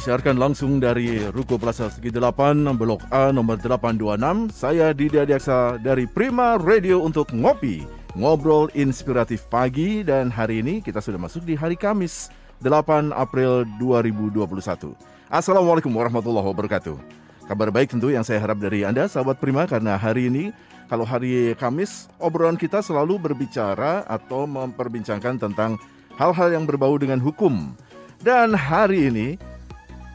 [0.00, 2.32] disiarkan langsung dari Ruko Plaza Segi 8,
[2.72, 4.48] Blok A nomor 826.
[4.48, 7.84] Saya Didi Adiaksa dari Prima Radio untuk Ngopi,
[8.16, 12.32] Ngobrol Inspiratif Pagi dan hari ini kita sudah masuk di hari Kamis,
[12.64, 14.96] 8 April 2021.
[15.28, 16.96] Assalamualaikum warahmatullahi wabarakatuh.
[17.44, 20.48] Kabar baik tentu yang saya harap dari Anda, sahabat Prima, karena hari ini
[20.88, 25.76] kalau hari Kamis, obrolan kita selalu berbicara atau memperbincangkan tentang
[26.16, 27.76] hal-hal yang berbau dengan hukum.
[28.24, 29.49] Dan hari ini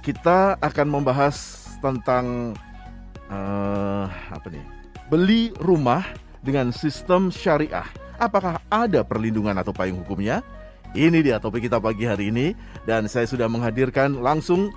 [0.06, 2.54] kita akan membahas tentang
[3.34, 4.62] uh, apa nih?
[5.10, 6.06] Beli rumah
[6.46, 7.90] dengan sistem syariah.
[8.22, 10.46] Apakah ada perlindungan atau payung hukumnya?
[10.94, 12.54] Ini dia topik kita pagi hari ini
[12.86, 14.72] dan saya sudah menghadirkan langsung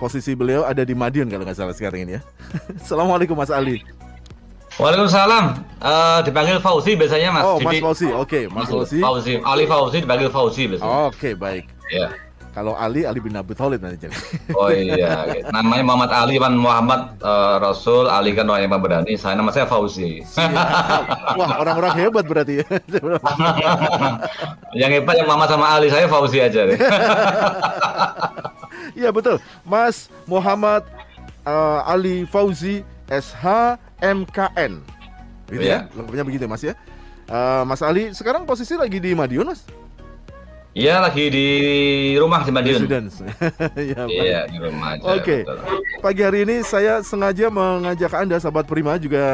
[0.00, 2.22] posisi beliau ada di Madiun kalau nggak salah sekarang ini ya.
[2.82, 3.84] Assalamualaikum Mas Ali.
[4.80, 5.60] Waalaikumsalam.
[5.76, 7.44] Uh, dipanggil Fauzi biasanya Mas.
[7.44, 8.08] Oh, Mas Fauzi.
[8.08, 8.98] Oke, okay, Mas Fauzi.
[9.04, 9.36] Fauzi.
[9.44, 11.12] Ali Fauzi dipanggil Fauzi biasanya.
[11.12, 11.64] Oke, okay, baik.
[11.92, 12.08] Ya.
[12.50, 14.16] Kalau Ali, Ali bin Abi Thalib nanti jadi.
[14.58, 19.14] Oh iya, namanya Muhammad Ali kan Muhammad uh, Rasul, Ali kan orang yang berani.
[19.14, 20.26] Saya nama saya Fauzi.
[21.38, 22.66] Wah, orang-orang hebat berarti ya.
[24.82, 26.78] yang hebat yang Muhammad sama Ali, saya Fauzi aja deh.
[28.98, 30.82] Iya betul, Mas Muhammad
[31.46, 34.82] uh, Ali Fauzi SH MKN.
[35.50, 35.94] Gitu ya, ya?
[35.94, 36.74] lengkapnya begitu ya, Mas ya.
[37.30, 39.62] Uh, Mas Ali sekarang posisi lagi di Madiun, Mas?
[40.70, 41.46] Iya lagi di
[42.14, 42.86] rumah di Madiun.
[43.90, 45.18] ya, iya di rumah aja.
[45.18, 45.42] Oke.
[45.42, 45.98] Okay.
[45.98, 49.26] Pagi hari ini saya sengaja mengajak Anda sahabat Prima juga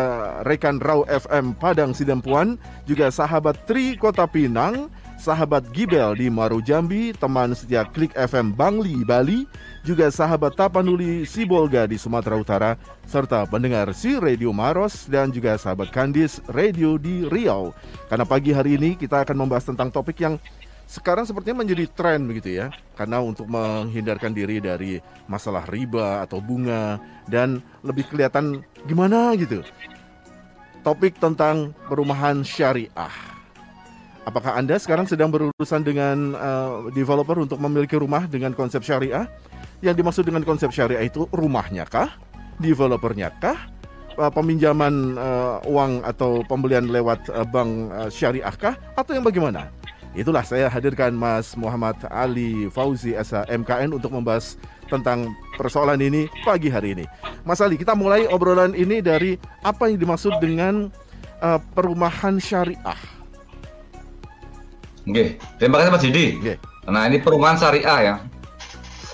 [0.48, 2.56] rekan Raw FM Padang Sidempuan,
[2.88, 4.88] juga sahabat Tri Kota Pinang,
[5.20, 9.44] sahabat Gibel di Maru Jambi, teman setia Klik FM Bangli Bali,
[9.84, 12.70] juga sahabat Tapanuli Sibolga di Sumatera Utara,
[13.04, 17.76] serta pendengar si Radio Maros dan juga sahabat Kandis Radio di Riau.
[18.08, 20.40] Karena pagi hari ini kita akan membahas tentang topik yang
[20.86, 22.70] sekarang sepertinya menjadi tren begitu ya.
[22.94, 29.66] Karena untuk menghindarkan diri dari masalah riba atau bunga dan lebih kelihatan gimana gitu.
[30.86, 33.10] Topik tentang perumahan syariah.
[34.26, 39.26] Apakah anda sekarang sedang berurusan dengan uh, developer untuk memiliki rumah dengan konsep syariah?
[39.82, 42.14] Yang dimaksud dengan konsep syariah itu rumahnya kah?
[42.62, 43.58] Developernya kah?
[44.14, 48.74] Uh, peminjaman uh, uang atau pembelian lewat uh, bank uh, syariah kah?
[48.94, 49.70] Atau yang bagaimana
[50.16, 54.56] Itulah saya hadirkan Mas Muhammad Ali Fauzi Asa MKN untuk membahas
[54.88, 55.28] tentang
[55.60, 57.04] persoalan ini pagi hari ini.
[57.44, 60.88] Mas Ali, kita mulai obrolan ini dari apa yang dimaksud dengan
[61.44, 62.96] uh, perumahan syariah.
[65.04, 66.26] Oke, terima kasih Mas Didi.
[66.40, 66.54] Oke.
[66.88, 68.14] Nah ini perumahan syariah ya.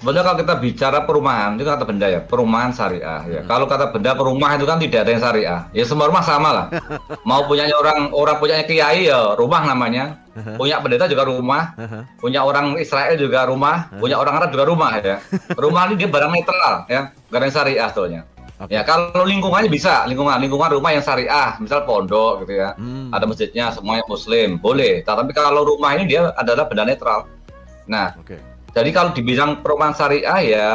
[0.02, 3.40] Sebenarnya kalau kita bicara perumahan itu kata benda ya, perumahan syariah ya.
[3.46, 3.46] Hmm.
[3.46, 5.60] Kalau kata benda perumahan itu kan tidak ada yang syariah.
[5.70, 6.66] Ya semua rumah sama lah.
[7.30, 10.18] Mau punyanya orang orang punyanya kiai ya rumah namanya.
[10.58, 11.78] Punya pendeta juga rumah.
[12.18, 13.94] Punya orang Israel juga rumah.
[13.94, 15.22] Punya orang Arab juga rumah ya.
[15.62, 18.20] Rumah ini dia barang netral ya, gak ada yang syariah soalnya.
[18.58, 18.74] Okay.
[18.74, 22.74] Ya kalau lingkungannya bisa, lingkungan lingkungan rumah yang syariah, misal pondok gitu ya.
[22.74, 23.14] Hmm.
[23.14, 25.06] Ada masjidnya semuanya muslim, boleh.
[25.06, 27.30] Tapi kalau rumah ini dia adalah benda netral.
[27.86, 30.70] Nah, okay jadi kalau dibilang perumahan syariah ya,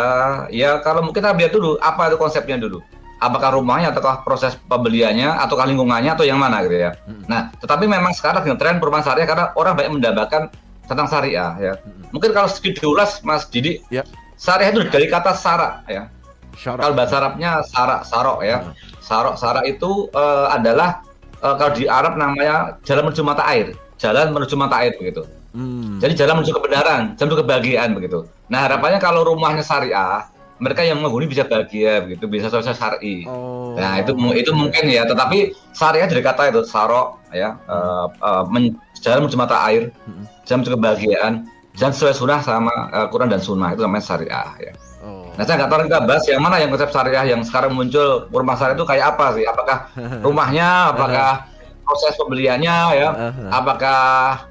[0.53, 2.77] ya kalau mungkin kita lihat dulu apa itu konsepnya dulu.
[3.17, 6.93] Apakah rumahnya ataukah proses pembeliannya ataukah lingkungannya atau yang mana gitu ya.
[7.09, 7.25] Hmm.
[7.25, 10.53] Nah, tetapi memang sekarang dengan tren perumahan syariah karena orang banyak mendapatkan
[10.85, 11.73] tentang syariah ya.
[11.81, 12.05] Hmm.
[12.13, 14.05] Mungkin kalau sedikit diulas Mas Didi, ya.
[14.37, 16.13] syariah itu dari kata sara ya.
[16.53, 16.85] Syara.
[16.85, 18.61] Kalau bahasa Arabnya sara, sarok ya.
[18.61, 18.73] Hmm.
[19.01, 21.01] Sarok, sara itu uh, adalah
[21.41, 25.25] uh, kalau di Arab namanya jalan menuju mata air, jalan menuju mata air begitu.
[25.55, 25.97] Hmm.
[26.03, 28.19] Jadi jalan menuju kebenaran, jalan menuju kebahagiaan begitu.
[28.51, 30.27] Nah harapannya kalau rumahnya syariah,
[30.57, 33.23] mereka yang menghuni bisa bahagia begitu, bisa sukses syari.
[33.29, 33.77] Oh.
[33.77, 38.73] Nah itu itu mungkin ya, tetapi syariah dari kata itu sarok ya, uh, uh, men,
[39.01, 40.25] jalan menuju mata air, hmm.
[40.49, 41.33] jalan menuju kebahagiaan,
[41.77, 44.73] jalan sesuai sunnah sama uh, Quran dan sunnah itu namanya syariah ya.
[45.05, 45.29] Oh.
[45.37, 48.57] Nah saya nggak tahu kita bahas yang mana yang konsep syariah yang sekarang muncul rumah
[48.57, 49.45] syariah itu kayak apa sih?
[49.45, 49.77] Apakah
[50.25, 51.45] rumahnya, apakah
[51.85, 53.09] proses pembeliannya ya,
[53.53, 54.43] apakah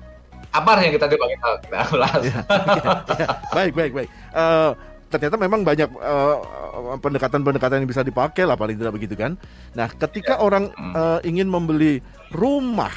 [0.52, 2.20] apa yang kita coba kita, kita ulas.
[2.22, 3.28] Ya, ya, ya.
[3.52, 4.10] Baik, baik, baik.
[4.32, 4.70] Uh,
[5.06, 9.38] ternyata memang banyak pendekatan pendekatan-pendekatan yang bisa dipakai lah paling tidak begitu kan.
[9.72, 10.42] Nah, ketika ya.
[10.42, 12.02] orang uh, ingin membeli
[12.34, 12.92] rumah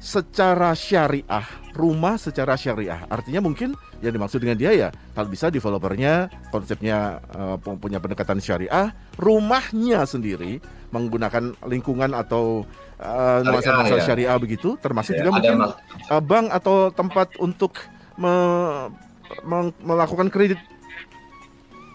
[0.00, 1.46] secara syariah,
[1.76, 7.60] rumah secara syariah, artinya mungkin yang dimaksud dengan dia ya kalau bisa developernya konsepnya uh,
[7.60, 12.64] punya pendekatan syariah, rumahnya sendiri menggunakan lingkungan atau
[12.96, 14.04] uh, nuansa-nuansa ya.
[14.08, 15.56] syariah begitu, termasuk ya, juga mungkin
[16.08, 17.76] uh, bank atau tempat untuk
[18.16, 18.32] me
[19.44, 20.58] me melakukan kredit.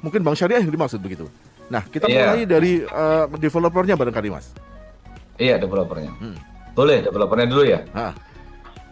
[0.05, 1.25] Mungkin bank syariah yang dimaksud begitu.
[1.71, 2.35] Nah, kita ya.
[2.35, 4.51] mulai dari uh, developernya barangkali Mas.
[5.39, 6.11] Iya, developernya.
[6.19, 6.37] Hmm.
[6.75, 7.79] Boleh, developernya dulu ya.
[7.95, 8.30] Ha.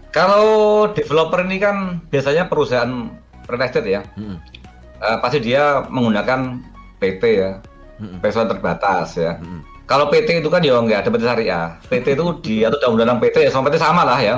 [0.09, 3.13] Kalau developer ini kan biasanya perusahaan
[3.45, 4.01] real estate ya.
[4.17, 4.37] Hmm.
[5.01, 6.61] uh, pasti dia menggunakan
[6.97, 7.51] PT ya,
[8.01, 8.21] hmm.
[8.21, 9.37] personal terbatas ya.
[9.37, 9.61] Hmm.
[9.89, 11.67] Kalau PT itu kan ya nggak ada PT syariah.
[11.89, 14.37] PT itu di atau undang-undang PT ya sama PT sama lah ya.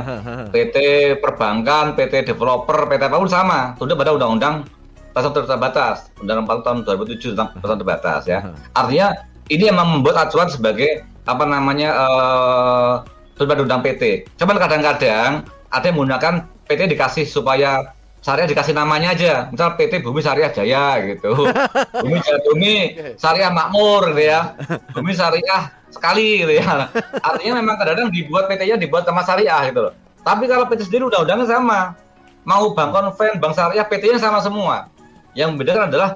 [0.56, 0.76] PT
[1.20, 3.76] perbankan, PT developer, PT apa pun sama.
[3.76, 4.64] Tunduk pada undang-undang
[5.12, 8.48] pasal terbatas, undang-undang tahun 2007 tentang pasal terbatas ya.
[8.72, 9.12] Artinya
[9.52, 12.94] ini memang membuat acuan sebagai apa namanya uh,
[13.36, 14.32] pada undang PT.
[14.40, 19.34] Cuman kadang-kadang ada yang menggunakan PT dikasih supaya syariah dikasih namanya aja.
[19.50, 21.48] Misal PT Bumi Syariah Jaya gitu.
[22.04, 22.74] Bumi Bumi
[23.18, 24.54] Syariah Makmur gitu ya.
[24.96, 26.92] Bumi Syariah sekali gitu ya.
[27.24, 29.94] Artinya memang kadang-kadang dibuat PT-nya dibuat sama syariah gitu loh.
[30.22, 31.98] Tapi kalau PT sendiri undang-undangnya sama.
[32.42, 34.92] Mau bank konven bank syariah PT-nya sama semua.
[35.34, 36.10] Yang membedakan adalah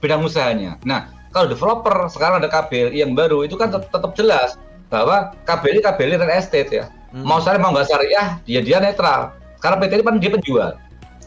[0.00, 0.80] bidang usahanya.
[0.86, 4.56] Nah kalau developer sekarang ada KBL yang baru itu kan tetap jelas
[4.88, 7.24] bahwa KBL KBL real estate ya hmm.
[7.24, 9.32] mau syariah mau nggak syariah dia dia netral
[9.64, 10.70] karena PT ini kan dia penjual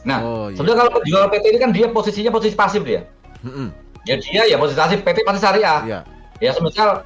[0.07, 0.55] Nah, oh, iya.
[0.55, 3.03] sebenarnya kalau penjual PT ini kan dia posisinya posisi pasif dia.
[3.43, 3.67] Mm-hmm.
[4.07, 5.79] Ya dia ya posisi pasif PT pasti syariah.
[5.83, 6.01] Yeah.
[6.39, 7.03] Ya semisal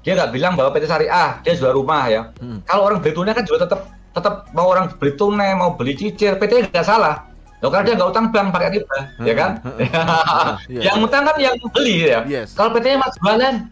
[0.00, 2.22] dia nggak bilang bahwa PT syariah dia jual rumah ya.
[2.40, 2.64] Mm.
[2.64, 3.80] Kalau orang beli tunai kan juga tetap
[4.16, 7.28] tetap mau orang beli tunai mau beli cicil PT nggak salah.
[7.60, 9.50] Loh karena dia nggak utang bank pakai riba, ya kan?
[10.72, 10.80] yeah.
[10.88, 12.24] Yang utang kan yang beli ya.
[12.24, 12.56] Yes.
[12.56, 13.68] Kalau PT-nya mas jualan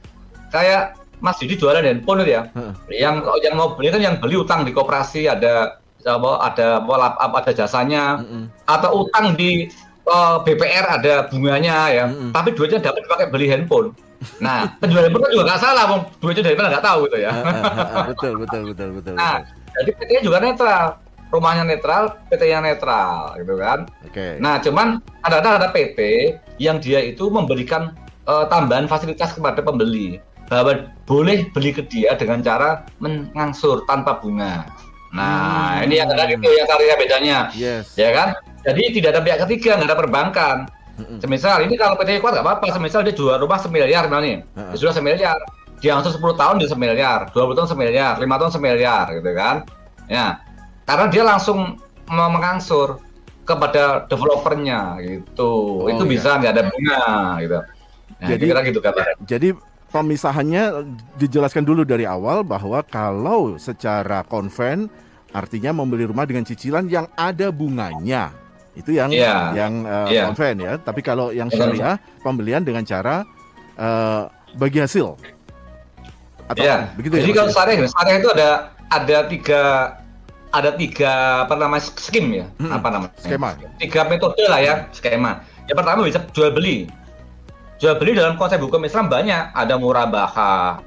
[0.53, 2.43] kayak Mas Didi jualan handphone itu ya.
[2.89, 8.23] Yang yang mau beli kan yang beli utang di koperasi ada ada apa ada jasanya.
[8.23, 8.45] Mm -hmm.
[8.67, 9.67] atau utang di
[10.07, 12.05] uh, eh, BPR ada bunganya ya.
[12.07, 12.31] Mm -hmm.
[12.35, 13.93] tapi duitnya dapat dipakai beli handphone.
[14.43, 17.33] Nah penjual handphone kan juga nggak salah mau duitnya dari mana nggak tahu gitu ya.
[18.11, 19.43] Betul betul betul betul nah
[19.79, 20.87] jadi PT nya juga netral.
[21.29, 23.85] Rumahnya netral PT nya netral gitu kan.
[24.07, 24.17] Oke.
[24.17, 24.33] Okay.
[24.41, 25.99] nah cuman ada ada PT
[26.57, 27.93] yang dia itu memberikan
[28.29, 34.65] uh, tambahan fasilitas kepada pembeli bahwa boleh beli ke dia dengan cara mengangsur tanpa bunga
[35.09, 35.85] Nah, hmm.
[35.89, 37.39] ini yang tadi itu yang karya bedanya.
[37.57, 37.97] Yes.
[37.97, 38.37] Ya kan?
[38.61, 40.57] Jadi tidak ada pihak ketiga, nggak ada perbankan.
[41.23, 42.75] Semisal ini kalau PT kuat nggak apa-apa.
[42.75, 44.75] Semisal dia jual rumah semiliar misalnya, hmm.
[44.75, 45.39] dia sudah semiliar.
[45.79, 49.57] Dia langsung 10 tahun dia semiliar, 20 tahun semiliar, 5 tahun semiliar gitu kan.
[50.11, 50.43] Ya.
[50.83, 51.79] Karena dia langsung
[52.11, 52.99] mengangsur
[53.47, 55.87] kepada developernya gitu.
[55.87, 56.13] Oh, itu iya.
[56.19, 57.05] bisa nggak ada bunga
[57.41, 57.59] gitu.
[58.19, 59.01] Nah, jadi kira gitu kata.
[59.23, 59.49] Jadi
[59.89, 60.85] pemisahannya
[61.17, 64.89] dijelaskan dulu dari awal bahwa kalau secara konven
[65.33, 68.33] artinya membeli rumah dengan cicilan yang ada bunganya.
[68.77, 69.51] Itu yang yeah.
[69.57, 70.25] yang uh, eh, yeah.
[70.31, 70.73] konven ya.
[70.79, 73.25] Tapi kalau yang syariah pembelian dengan cara
[73.77, 75.19] uh, bagi hasil.
[76.49, 76.89] Atau yeah.
[76.97, 78.49] begitu ya, jadi ya, kalau syariah syariah itu ada
[78.89, 79.63] ada tiga
[80.49, 81.13] ada tiga
[81.45, 82.47] apa namanya skim ya?
[82.57, 82.73] Hmm.
[82.73, 83.13] apa namanya?
[83.21, 83.51] Skema.
[83.77, 85.45] Tiga metode lah ya skema.
[85.69, 86.89] Yang pertama bisa jual beli
[87.79, 90.83] Jual beli dalam konsep hukum Islam banyak, ada murabahah,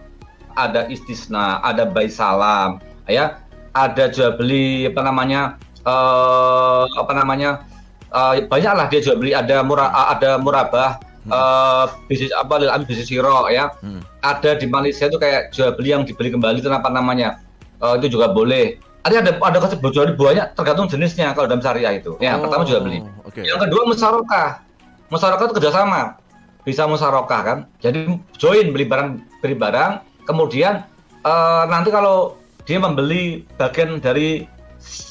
[0.60, 3.40] ada istisna, ada bayi salam, ya,
[3.72, 5.56] ada jual beli apa namanya,
[5.88, 7.64] uh, apa namanya,
[8.12, 11.32] uh, banyak lah dia jual beli, ada murah, ada murabah, hmm.
[11.32, 14.04] uh, bisnis apa, ambil bisnis siro, ya, hmm.
[14.28, 17.40] ada di Malaysia itu kayak jual beli yang dibeli kembali itu apa namanya,
[17.80, 18.76] uh, itu juga boleh.
[19.08, 22.20] Ada ada ada konsep jual beli banyak tergantung jenisnya kalau dalam syariah itu.
[22.20, 23.00] Ya, oh, pertama jual beli.
[23.32, 23.48] Okay.
[23.48, 24.68] Yang kedua musyarakah.
[25.08, 26.21] Musyarakah itu kerjasama
[26.62, 27.58] bisa musyarakah kan.
[27.82, 30.86] Jadi join beli barang beli barang, kemudian
[31.26, 34.46] uh, nanti kalau dia membeli bagian dari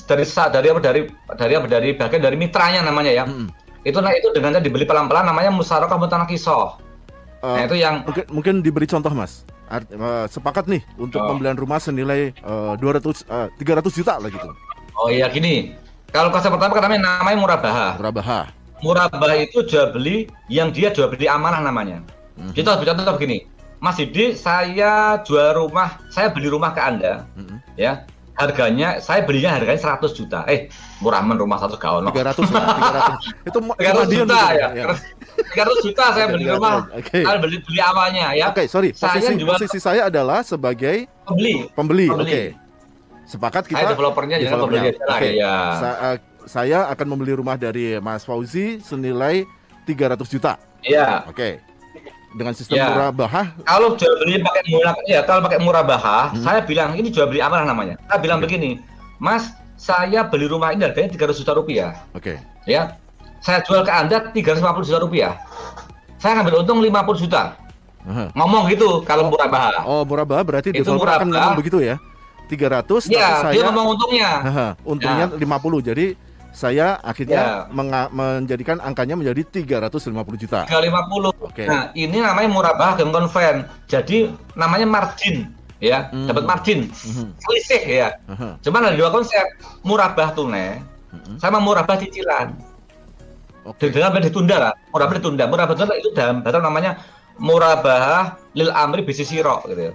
[0.06, 1.00] dari dari apa dari
[1.38, 3.24] dari apa dari bagian dari mitranya namanya ya.
[3.26, 3.50] Hmm.
[3.82, 6.78] Itu nah itu dengannya dibeli pelan-pelan namanya musyarakah mutanakisoh.
[7.40, 9.42] Uh, nah itu yang mungkin mungkin diberi contoh Mas.
[9.70, 11.30] Art, uh, sepakat nih untuk oh.
[11.30, 14.50] pembelian rumah senilai uh, 200 uh, 300 juta lah gitu.
[14.98, 15.78] Oh iya gini.
[16.10, 17.88] Kalau konsep pertama kan namanya, namanya murabaha.
[17.94, 22.00] Murabaha murabah itu jual beli yang dia jual beli amanah namanya.
[22.36, 22.52] Mm-hmm.
[22.56, 23.44] Kita harus contoh begini,
[23.80, 27.58] Mas Didi, saya jual rumah, saya beli rumah ke Anda, mm-hmm.
[27.76, 28.04] ya.
[28.40, 30.48] Harganya, saya belinya harganya 100 juta.
[30.48, 30.72] Eh,
[31.04, 32.08] murah men rumah satu gaun.
[32.08, 33.52] 300 lah, 300.
[33.52, 34.68] Itu 300 juta ya.
[34.72, 34.84] ya.
[35.52, 36.88] 300 juta saya beli rumah.
[37.04, 37.20] Okay.
[37.20, 38.48] Saya beli beli awalnya ya.
[38.48, 38.96] Oke, okay, sorry.
[38.96, 39.50] Posisi, saya jual...
[39.52, 41.68] posisi saya adalah sebagai pembeli.
[41.76, 42.06] Pembeli.
[42.08, 42.24] Oke.
[42.24, 42.46] Okay.
[43.28, 43.76] Sepakat kita.
[43.76, 45.32] Saya developernya jangan pembeli okay.
[45.36, 45.54] ya.
[45.76, 46.16] Sa uh,
[46.50, 49.46] saya akan membeli rumah dari Mas Fauzi senilai
[49.86, 50.58] 300 juta.
[50.82, 51.22] Iya.
[51.30, 51.38] Oke.
[51.38, 51.52] Okay.
[52.34, 52.90] Dengan sistem ya.
[52.90, 53.54] murabahah.
[53.62, 56.42] Kalau jual beli pakai murabahah, ya kalau pakai murabahah, hmm.
[56.42, 57.94] saya bilang ini jual beli amanah namanya.
[58.10, 58.50] Saya bilang okay.
[58.50, 58.70] begini,
[59.22, 61.90] Mas, saya beli rumah ini harganya 300 juta rupiah.
[62.14, 62.34] Oke.
[62.34, 62.70] Okay.
[62.70, 62.98] Ya.
[63.40, 65.32] Saya jual ke Anda 350 juta rupiah.
[66.18, 67.56] Saya ngambil untung 50 juta.
[68.00, 68.28] Uh-huh.
[68.34, 69.82] Ngomong gitu kalau oh, murabahah.
[69.86, 71.22] Oh, murabahah berarti itu murabah.
[71.22, 71.96] akan ngomong begitu ya.
[72.50, 74.30] 300 ya, saya dia ngomong untungnya.
[74.42, 75.38] Uh, untungnya ya.
[75.38, 75.88] 50.
[75.94, 76.06] Jadi
[76.50, 78.08] saya akhirnya ya.
[78.10, 80.66] menjadikan angkanya menjadi 350 juta.
[80.66, 80.70] 350.
[80.70, 81.54] Oke.
[81.54, 81.66] Okay.
[81.70, 83.66] Nah, ini namanya murabah dan konven.
[83.86, 86.26] Jadi namanya margin ya, hmm.
[86.26, 86.90] dapat margin.
[86.90, 87.30] Hmm.
[87.38, 88.08] Selisih ya.
[88.26, 88.58] Hmm.
[88.60, 89.46] Cuman ada dua konsep,
[89.86, 90.82] murabah tunai
[91.14, 91.38] hmm.
[91.38, 92.54] sama murabah cicilan.
[93.60, 93.92] Okay.
[93.92, 95.44] Dengan ditunda lah, murabah ditunda.
[95.46, 96.98] Murabah itu dalam bahasa namanya
[97.40, 99.94] murabah lil amri bisisiro gitu ya.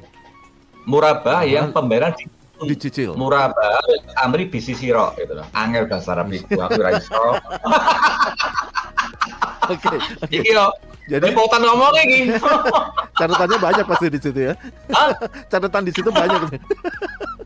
[0.86, 1.52] Murabah hmm.
[1.52, 2.30] yang pembayaran di
[2.64, 3.12] dicicil.
[3.20, 3.84] Murabah
[4.24, 5.48] amri bisisiro gitu loh.
[5.52, 6.96] Angel bahasa Arab itu aku ra
[9.66, 9.98] Oke.
[10.30, 10.70] Iki yo.
[11.06, 12.34] Jadi pautan ngomong lagi.
[13.20, 14.54] Catatannya banyak pasti di situ ya.
[15.52, 16.40] Catatan di situ banyak.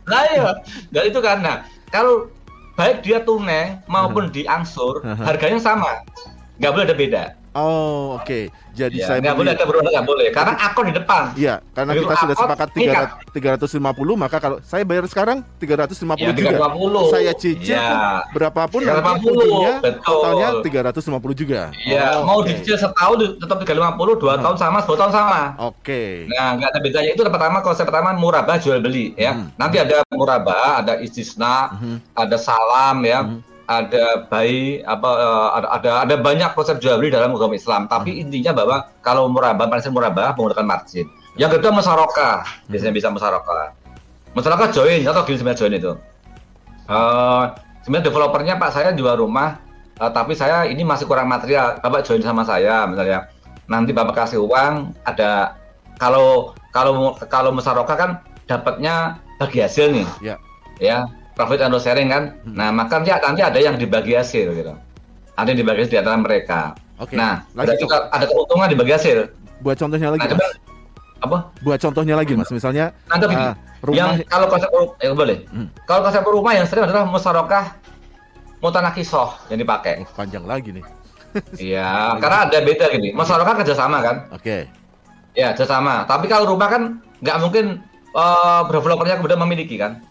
[0.07, 0.49] nah iya.
[0.93, 2.31] Dan itu karena kalau
[2.79, 6.03] baik dia tunai maupun diangsur harganya sama.
[6.59, 7.23] Nggak boleh ada beda.
[7.57, 8.25] Oh, oke.
[8.25, 8.43] Okay.
[8.77, 11.23] Jadi ya, saya nggak boleh ada berulang nggak boleh karena akun di depan.
[11.35, 12.67] Iya, karena kita sudah sepakat
[13.35, 16.55] tiga ratus lima puluh maka kalau saya bayar sekarang tiga ratus lima puluh juga.
[17.11, 18.23] Saya cicil ya.
[18.31, 21.73] berapapun nanti ujungnya totalnya tiga ratus lima puluh juga.
[21.83, 22.55] Iya, oh, mau okay.
[22.55, 25.41] dicicil setahun tetap tiga lima puluh, dua tahun sama, dua tahun sama.
[25.59, 25.83] Oke.
[25.83, 26.13] Okay.
[26.31, 29.35] Nah, nggak ada bedanya itu pertama konsep pertama murabah jual beli ya.
[29.35, 29.51] Hmm.
[29.59, 31.97] Nanti ada murabah, ada istisna, hmm.
[32.15, 33.25] ada salam ya.
[33.25, 37.85] Hmm ada bayi apa uh, ada, ada ada banyak konsep jual beli dalam agama Islam.
[37.85, 38.21] Tapi hmm.
[38.25, 41.05] intinya bahwa kalau murabah paling murabah menggunakan margin.
[41.37, 42.69] Yang kedua musyarakah hmm.
[42.73, 43.77] biasanya bisa musyarakah
[44.33, 45.91] musyarakah join atau gini sebenarnya join itu.
[46.89, 47.53] Uh,
[47.85, 49.61] sebenarnya developernya pak saya jual rumah
[50.01, 51.77] uh, tapi saya ini masih kurang material.
[51.77, 53.29] Bapak join sama saya misalnya.
[53.69, 55.53] Nanti bapak kasih uang ada
[56.01, 58.11] kalau kalau kalau musyarakah kan
[58.49, 60.07] dapatnya bagi hasil nih.
[60.25, 60.35] Ya,
[60.81, 61.05] ya
[61.39, 62.35] profit and loss sharing kan.
[62.43, 62.59] Hmm.
[62.59, 64.75] Nah, maka nanti, nanti ada yang dibagi hasil gitu.
[65.39, 66.75] Ada yang dibagi hasil di antara mereka.
[66.99, 67.15] Oke.
[67.15, 69.31] Nah, ada juga ada keuntungan dibagi hasil.
[69.63, 70.27] Buat contohnya lagi.
[70.27, 70.51] Nah, mas.
[71.23, 71.37] apa?
[71.63, 72.51] Buat contohnya lagi, Mas.
[72.51, 74.69] Misalnya nah, uh, rumah yang kalau konsep
[74.99, 75.47] ya boleh.
[75.47, 75.67] Hmm.
[75.87, 77.75] Kalau konsep rumah yang sering adalah musyarakah
[78.59, 80.03] mutanakisoh yang dipakai.
[80.03, 80.83] Oh, panjang lagi nih.
[81.61, 83.13] Iya, karena ada beda gini.
[83.13, 84.15] Musyarakah kerjasama kan?
[84.33, 84.41] Oke.
[84.41, 84.61] Okay.
[85.37, 86.01] Ya, kerjasama.
[86.09, 87.85] Tapi kalau rumah kan nggak mungkin
[88.17, 90.01] uh, developernya kemudian memiliki kan?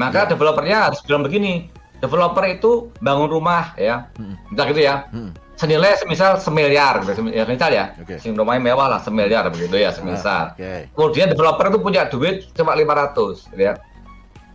[0.00, 0.28] Maka ya.
[0.32, 1.68] developernya harus bilang begini,
[2.00, 4.56] developer itu bangun rumah ya, hmm.
[4.56, 5.36] gitu ya, hmm.
[5.60, 8.16] senilai semisal semiliar, gitu, ya, semisal ya, okay.
[8.16, 10.56] sing rumahnya mewah lah semiliar begitu ya, semisal.
[10.56, 10.88] Ah, okay.
[10.96, 13.76] Kemudian developer itu punya duit cuma 500, gitu ya.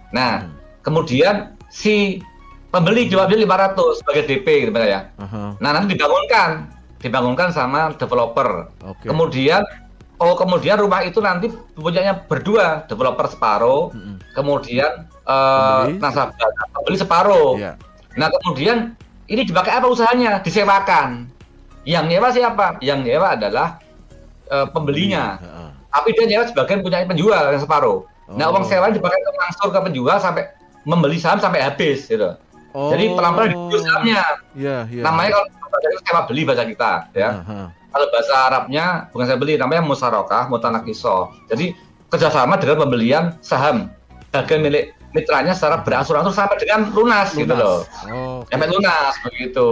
[0.09, 0.81] Nah, hmm.
[0.81, 2.25] kemudian si
[2.73, 5.13] pembeli jual beli 500 sebagai DP gitu ya.
[5.15, 5.55] Uh-huh.
[5.61, 6.67] Nah, nanti dibangunkan,
[6.99, 8.73] dibangunkan sama developer.
[8.81, 9.07] Okay.
[9.13, 9.61] Kemudian
[10.15, 14.15] Oh, kemudian rumah itu nanti punyanya berdua, developer separuh, -hmm.
[14.31, 16.31] kemudian uh, nasabah
[16.87, 17.59] beli separuh.
[17.59, 17.75] Yeah.
[18.15, 18.95] Nah kemudian
[19.27, 20.39] ini dipakai apa usahanya?
[20.39, 21.27] Disewakan.
[21.83, 22.65] Yang nyewa siapa?
[22.79, 23.67] Yang nyewa adalah
[24.49, 25.37] uh, pembelinya.
[25.43, 25.69] Uh.
[25.91, 28.07] Tapi dia nyewa sebagian punya penjual yang separuh.
[28.25, 28.37] Oh.
[28.39, 30.43] Nah uang sewa dipakai untuk langsung ke penjual sampai
[30.85, 32.37] membeli saham sampai habis gitu.
[32.71, 32.89] Oh.
[32.91, 34.23] Jadi pelan-pelan dijual sahamnya.
[34.55, 35.03] Yeah, yeah.
[35.05, 37.29] Namanya kalau dari sewa beli bahasa kita ya.
[37.29, 37.67] Uh -huh.
[37.95, 41.31] Kalau bahasa Arabnya bukan saya beli, namanya musarokah, mutanakiso.
[41.47, 41.71] Jadi
[42.11, 43.87] kerjasama dengan pembelian saham
[44.35, 47.39] bagian milik mitranya secara berangsur-angsur sampai dengan lunas, lunas.
[47.39, 47.79] gitu loh.
[48.11, 48.59] Oh, okay.
[48.59, 49.69] Sampai lunas begitu.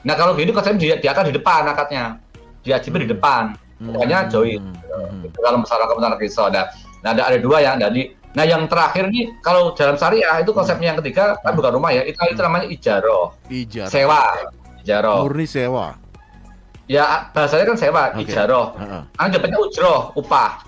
[0.00, 2.16] Nah kalau gini konsepnya dia, dia akan di depan akadnya.
[2.64, 3.04] Dia hmm.
[3.04, 3.52] di depan.
[3.52, 3.92] Hmm.
[3.92, 4.64] Pokoknya join.
[4.64, 5.28] Hmm.
[5.28, 5.36] Gitu.
[5.36, 6.72] Kalau masalah kementerian kisah ada.
[7.04, 7.76] Nah ada, ada dua ya.
[7.76, 11.96] Jadi Nah yang terakhir nih kalau dalam syariah itu konsepnya yang ketiga kan bukan rumah
[11.96, 13.32] ya itu itu namanya ijaroh.
[13.48, 13.88] Ijaroh.
[13.88, 14.24] Sewa.
[14.84, 15.24] Ijaroh.
[15.24, 15.96] Murni sewa.
[16.88, 18.24] Ya bahasanya kan sewa, okay.
[18.24, 18.72] ijaroh.
[18.74, 19.02] Uh -huh.
[19.14, 20.64] Kan dapatnya ujroh, upah.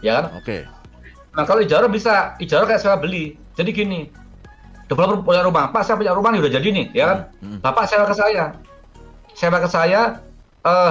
[0.00, 0.24] Ya kan?
[0.38, 0.44] Oke.
[0.46, 0.62] Okay.
[1.34, 3.34] Nah kalau ijaroh bisa, ijaroh kayak sewa beli.
[3.58, 4.06] Jadi gini,
[4.86, 7.18] developer punya rumah, Pak saya punya rumah nih udah jadi nih, ya kan?
[7.44, 7.58] Hmm.
[7.58, 8.44] Bapak sewa ke saya,
[9.36, 10.00] sewa ke saya,
[10.64, 10.90] uh,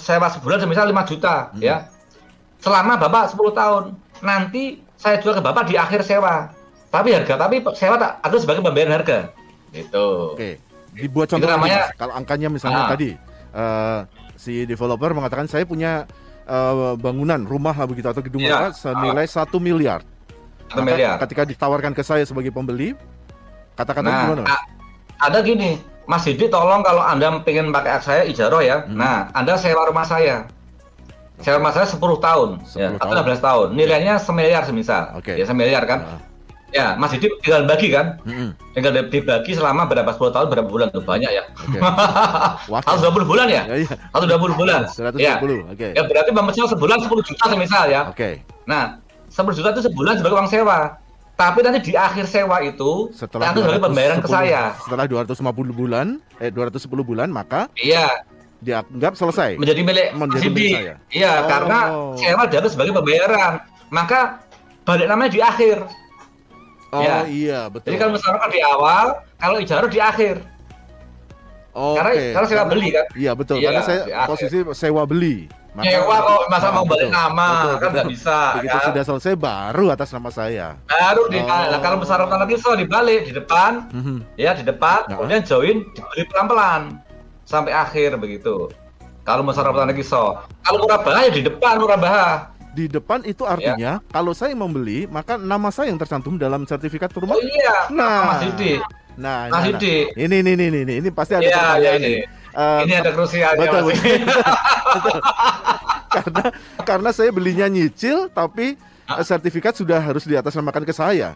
[0.00, 1.60] sewa sebulan semisal 5 juta, hmm.
[1.60, 1.86] ya.
[2.62, 3.84] Selama Bapak 10 tahun,
[4.24, 6.48] nanti saya jual ke Bapak di akhir sewa.
[6.88, 9.18] Tapi harga, tapi sewa tak ada sebagai pembayaran harga.
[9.74, 10.06] Gitu.
[10.32, 10.56] Oke.
[10.96, 12.90] Dibuat contoh namanya, kalau angkanya misalnya ah.
[12.96, 13.12] tadi,
[13.54, 16.08] uh, si developer mengatakan saya punya
[16.46, 18.72] uh, bangunan rumah begitu atau gedung ya.
[18.72, 20.02] senilai satu miliar
[20.70, 21.16] satu miliar.
[21.22, 22.94] Ketika ditawarkan ke saya sebagai pembeli,
[23.78, 24.42] kata-kata nah, gimana?
[25.22, 25.78] Ada gini,
[26.10, 28.82] Mas Didi tolong kalau Anda pengen pakai hak saya ijaroh ya.
[28.84, 28.98] Hmm.
[28.98, 30.46] Nah, Anda sewa rumah saya.
[31.38, 33.12] Sewa rumah saya 10 tahun, 10 ya, tahun.
[33.12, 33.66] atau 16 tahun.
[33.76, 35.20] Nilainya semiliar semisal.
[35.20, 35.36] Okay.
[35.38, 36.00] Ya, semiliar kan.
[36.02, 36.20] Nah.
[36.74, 38.18] Ya, Mas Didi tinggal bagi kan?
[38.26, 38.50] Hmm.
[38.74, 41.44] Tinggal dibagi selama berapa 10 tahun, berapa bulan tuh banyak ya.
[41.62, 41.80] Okay.
[42.90, 43.62] Harus 20 bulan ya?
[43.70, 43.94] ya, ya.
[44.10, 44.80] Harus 20 bulan.
[44.90, 45.22] 120.
[45.22, 45.38] Ya.
[45.38, 45.54] Oke.
[45.78, 45.90] Okay.
[45.94, 48.10] Ya berarti Bapak sebulan 10 juta semisal ya.
[48.10, 48.18] Oke.
[48.18, 48.34] Okay.
[48.66, 48.98] Nah,
[49.30, 50.98] 10 juta itu sebulan sebagai uang sewa.
[51.36, 54.72] Tapi nanti di akhir sewa itu setelah sebagai pembayaran ke saya.
[54.80, 58.24] Setelah 250 bulan, eh 210 bulan maka Iya.
[58.64, 59.60] Dianggap selesai.
[59.60, 60.94] Menjadi milik menjadi milik saya.
[61.12, 61.40] Iya, oh.
[61.44, 61.78] karena
[62.16, 63.52] sewa dianggap sebagai pembayaran.
[63.92, 64.40] Maka
[64.88, 66.05] balik namanya di akhir.
[66.96, 67.18] Oh ya.
[67.28, 67.92] iya, betul.
[67.92, 70.36] Jadi kalau misalkan di awal, kalau ijarah di akhir.
[71.76, 72.32] Oh, karena okay.
[72.32, 73.04] karena sewa beli kan?
[73.12, 73.56] Iya betul.
[73.60, 75.36] Iya, karena saya posisi sewa beli.
[75.76, 78.86] Maka, nyewa kok masa mau balik nama betul, kan nggak bisa begitu kan?
[78.88, 81.44] sudah selesai baru atas nama saya baru di oh.
[81.44, 84.18] nah, kalau besar lagi so dibalik di depan mm -hmm.
[84.40, 85.20] ya di depan nah.
[85.20, 86.82] kemudian join dibeli pelan pelan
[87.46, 88.68] sampai akhir begitu.
[89.26, 90.38] Kalau musyawarah lagi so.
[90.62, 92.55] Kalau murabah ya di depan murabah.
[92.76, 94.04] Di depan itu artinya ya.
[94.12, 97.32] kalau saya membeli maka nama saya yang tercantum dalam sertifikat rumah.
[97.32, 97.88] Oh iya.
[97.88, 98.72] Nah, Mas Yudi.
[99.16, 99.96] Nah, Mas nah, Yudi.
[100.12, 100.20] Nah.
[100.28, 102.12] Ini, ini, ini, ini, ini pasti ada ya, pertanyaan ya, ini.
[102.12, 102.20] ini.
[102.52, 103.60] Uh, ini ada krusialnya.
[103.64, 105.20] Betul, betul.
[106.16, 106.44] karena
[106.84, 108.76] karena saya belinya nyicil tapi
[109.08, 109.24] ah.
[109.24, 111.32] sertifikat sudah harus diatasnamakan ke saya.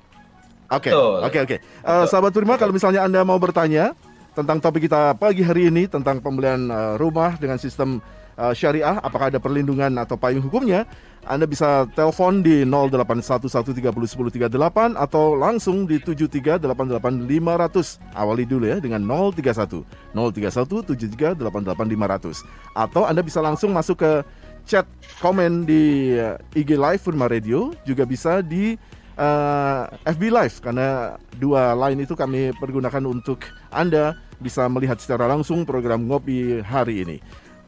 [0.71, 1.57] Oke, oke, oke.
[1.59, 3.91] Eh, sahabat Prima, kalau misalnya Anda mau bertanya
[4.39, 7.99] tentang topik kita pagi hari ini tentang pembelian uh, rumah dengan sistem
[8.41, 10.89] uh, syariah, apakah ada perlindungan atau payung hukumnya?
[11.29, 18.01] Anda bisa telepon di 0811301038 atau langsung di 7388500.
[18.17, 19.85] Awali dulu ya dengan 031
[20.17, 22.41] 031 7388500.
[22.73, 24.25] Atau Anda bisa langsung masuk ke
[24.65, 24.89] chat
[25.21, 26.17] komen di
[26.57, 28.81] IG Live Firma Radio, juga bisa di
[29.21, 35.69] uh, FB Live karena dua line itu kami pergunakan untuk Anda bisa melihat secara langsung
[35.69, 37.21] program ngopi hari ini.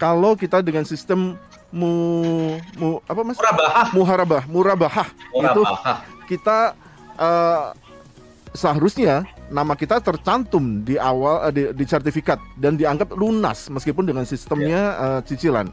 [0.02, 1.38] Kalau kita dengan sistem
[1.71, 1.94] mu,
[2.75, 3.38] mu apa mas?
[3.38, 3.87] Murabahah.
[3.94, 5.09] Muharabah, murabahah.
[5.30, 5.62] Itu
[6.26, 6.75] kita
[7.23, 7.71] uh,
[8.50, 14.26] seharusnya nama kita tercantum di awal uh, di, di sertifikat dan dianggap lunas meskipun dengan
[14.26, 15.71] sistemnya uh, cicilan.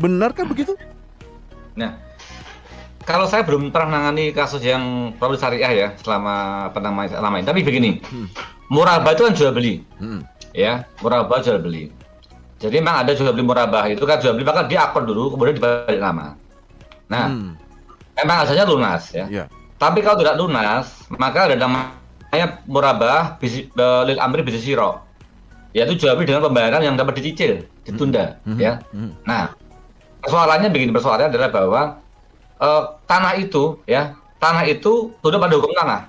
[0.00, 0.72] Benarkah begitu?
[1.76, 2.00] Nah,
[3.04, 7.44] kalau saya belum pernah menangani kasus yang problem syariah ya selama pertama selama ini.
[7.44, 8.28] Tapi begini, hmm.
[8.72, 10.24] murabah itu kan jual beli, hmm.
[10.56, 12.05] ya murabah jual beli.
[12.56, 15.60] Jadi memang ada jual beli murabah itu kan jual beli maka dia akun dulu kemudian
[15.60, 16.32] dibalik nama.
[17.12, 17.52] Nah, hmm.
[18.16, 19.28] memang asalnya lunas ya.
[19.28, 19.46] Yeah.
[19.76, 25.04] Tapi kalau tidak lunas maka ada namanya murabah bisi, uh, lil amri bisi siro.
[25.76, 28.56] Yaitu jual beli dengan pembayaran yang dapat dicicil, ditunda hmm.
[28.56, 28.80] ya.
[28.88, 29.12] Hmm.
[29.28, 29.52] Nah,
[30.24, 31.82] persoalannya begini persoalannya adalah bahwa
[32.56, 36.08] uh, tanah itu ya, tanah itu tunduk pada hukum tanah.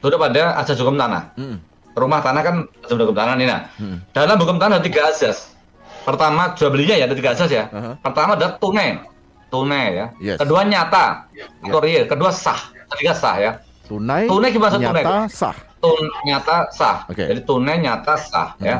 [0.00, 1.36] Tunduk pada asas hukum tanah.
[1.36, 1.60] Hmm.
[1.92, 2.56] Rumah tanah kan
[2.88, 3.68] hukum tanah nih nah.
[3.76, 4.00] Hmm.
[4.16, 5.57] Dalam hukum tanah ada tiga asas
[6.08, 7.68] Pertama jual belinya ya ada tiga asas ya.
[7.68, 7.94] Uh -huh.
[8.00, 8.96] Pertama adalah tunai,
[9.52, 10.06] tunai ya.
[10.16, 10.36] Yes.
[10.40, 11.68] Kedua nyata yeah.
[11.68, 12.08] atau real.
[12.08, 13.52] Kedua sah, ketiga sah ya.
[13.84, 14.24] Tunai.
[14.24, 15.28] Tunai gimana nyata, tunai?
[15.28, 15.56] sah.
[15.84, 17.04] Tun nyata sah.
[17.12, 17.28] Okay.
[17.28, 18.64] Jadi tunai nyata sah hmm.
[18.64, 18.76] ya.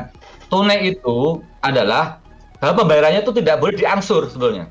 [0.49, 2.17] Tunai itu adalah
[2.57, 4.65] bahwa pembayarannya itu tidak boleh diangsur sebetulnya.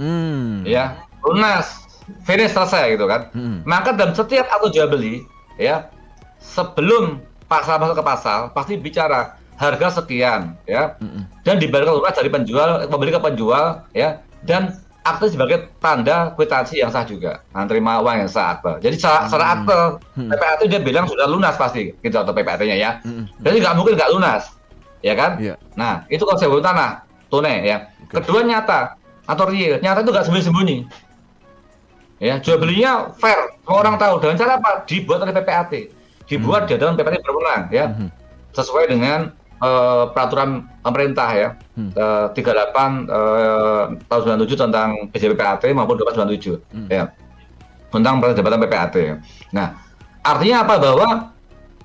[0.00, 0.64] Hmm.
[0.64, 1.84] Ya, lunas,
[2.24, 3.28] finish selesai gitu kan.
[3.36, 3.60] Hmm.
[3.68, 5.20] Maka dalam setiap atau jual beli
[5.60, 5.92] ya
[6.40, 11.22] sebelum pasal masuk ke pasal pasti bicara harga sekian ya mm-hmm.
[11.42, 16.92] dan dibayarkan lunas dari penjual pembeli ke penjual ya dan akte sebagai tanda kwitansi yang
[16.92, 19.28] sah juga nah, terima uang yang sah akte jadi secara, mm-hmm.
[19.32, 20.28] secara akte mm-hmm.
[20.36, 23.24] PPAT dia bilang sudah lunas pasti gitu atau PPAT-nya ya mm-hmm.
[23.40, 24.42] jadi nggak mungkin nggak lunas
[25.00, 25.56] ya kan yeah.
[25.72, 28.20] nah itu konsep tanah tunai ya okay.
[28.20, 30.76] kedua nyata atau real nyata itu nggak sembunyi-sembunyi
[32.20, 35.72] ya jual belinya fair semua orang tahu dengan cara apa dibuat oleh PPAT
[36.28, 36.76] dibuat mm-hmm.
[36.76, 38.08] di dalam PPAT berwenang ya mm-hmm.
[38.52, 41.90] sesuai dengan uh, peraturan pemerintah ya hmm.
[41.94, 46.88] uh, 38 uh, tahun 97 tentang PJPPAT maupun 297 hmm.
[46.90, 47.12] ya
[47.86, 49.14] tentang jabatan PPAT ya.
[49.54, 49.68] Nah
[50.26, 51.08] artinya apa bahwa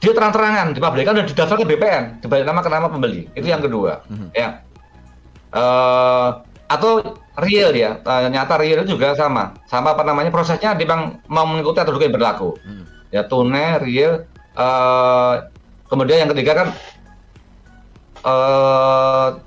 [0.02, 4.34] dia terang-terangan dipublikkan dan didaftarkan BPN dibalik nama ke nama pembeli itu yang kedua hmm.
[4.34, 4.66] ya
[5.54, 11.46] uh, atau real ya uh, nyata real juga sama sama apa namanya prosesnya memang mau
[11.46, 13.14] mengikuti atau yang berlaku hmm.
[13.14, 14.26] ya tunai real
[14.58, 15.46] uh,
[15.86, 16.68] kemudian yang ketiga kan
[18.26, 19.38] uh,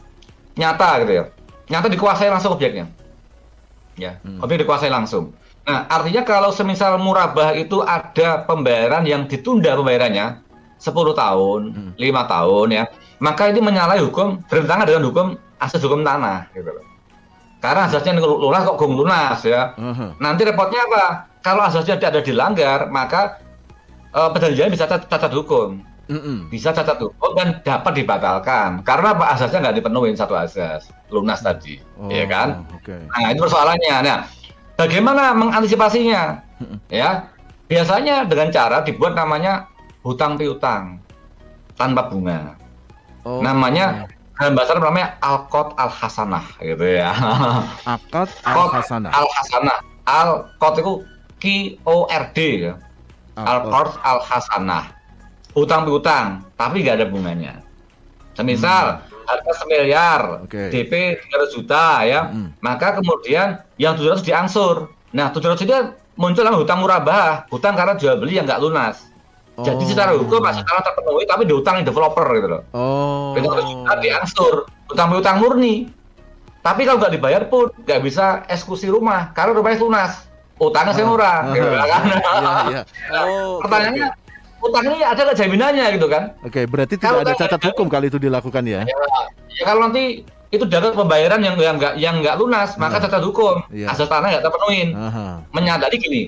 [0.58, 1.24] nyata gitu ya.
[1.70, 2.87] Nyata dikuasai langsung objeknya.
[3.98, 4.42] Ya hmm.
[4.42, 5.32] objek dikuasai langsung.
[5.64, 10.44] Nah artinya kalau semisal murabah itu ada pembayaran yang ditunda pembayarannya
[10.76, 11.60] 10 tahun
[11.96, 12.30] lima hmm.
[12.30, 12.84] tahun ya
[13.22, 16.84] maka ini menyalahi hukum bertentangan dengan hukum asas hukum tanah gitu loh.
[17.64, 19.72] Karena asasnya lunas kok gong lunas ya.
[19.72, 20.12] Uh-huh.
[20.20, 21.04] nanti repotnya apa?
[21.40, 23.40] Kalau asasnya tidak ada dilanggar maka
[24.12, 26.52] uh, perjanjian bisa cacat hukum Mm-mm.
[26.52, 31.80] bisa cacat hukum dan dapat dibatalkan karena apa asasnya nggak dipenuhi satu asas lunas tadi,
[31.96, 32.66] oh, ya kan?
[32.82, 33.00] Okay.
[33.08, 33.96] Nah itu persoalannya.
[34.02, 34.18] Nah,
[34.76, 36.42] bagaimana mengantisipasinya?
[36.60, 36.78] Mm-mm.
[36.90, 37.30] Ya,
[37.70, 39.70] biasanya dengan cara dibuat namanya
[40.04, 41.00] hutang piutang
[41.78, 42.58] tanpa bunga.
[43.24, 47.14] Oh, namanya dalam bahasa namanya alkot al hasanah gitu ya.
[47.94, 49.10] Alkot al hasanah.
[49.14, 49.78] Al hasanah.
[50.04, 50.92] Alkot itu
[51.40, 51.44] Q
[51.86, 52.74] O R D ya.
[53.38, 55.03] Alkot al hasanah
[55.54, 56.26] hutang piutang
[56.58, 57.54] tapi nggak ada bunganya.
[58.34, 59.30] Semisal hmm.
[59.30, 60.68] harga semiliar, okay.
[60.68, 62.58] DP 300 juta ya, hmm.
[62.58, 64.90] maka kemudian yang 700 diangsur.
[65.14, 65.74] Nah 700 itu
[66.18, 69.06] muncul dalam hutang murabah, hutang karena jual beli yang nggak lunas.
[69.54, 69.62] Oh.
[69.62, 72.62] Jadi secara hukum masih karena terpenuhi tapi dihutang developer gitu loh.
[72.74, 73.38] Oh.
[73.38, 74.54] 300 juta diangsur,
[74.90, 75.86] hutang piutang murni.
[76.64, 80.12] Tapi kalau nggak dibayar pun nggak bisa eksekusi rumah karena rumahnya lunas.
[80.54, 81.54] Utangnya saya murah, oh.
[81.54, 81.82] gitu kan?
[81.90, 82.82] ya, ya.
[83.18, 84.23] Oh, Pertanyaannya, okay
[84.64, 86.33] utang ini ada nggak jaminannya gitu kan?
[86.40, 88.83] Oke, berarti tidak ada cacat hukum kali itu dilakukan ya?
[88.88, 88.96] Ya,
[89.61, 90.24] ya kalau nanti
[90.55, 93.61] itu data pembayaran yang yang nggak yang nggak lunas, maka cacat hukum.
[93.68, 93.92] Iya.
[93.92, 94.88] Aset tanah nggak terpenuhin.
[94.96, 95.42] Aha.
[95.53, 96.22] Menyadari gini,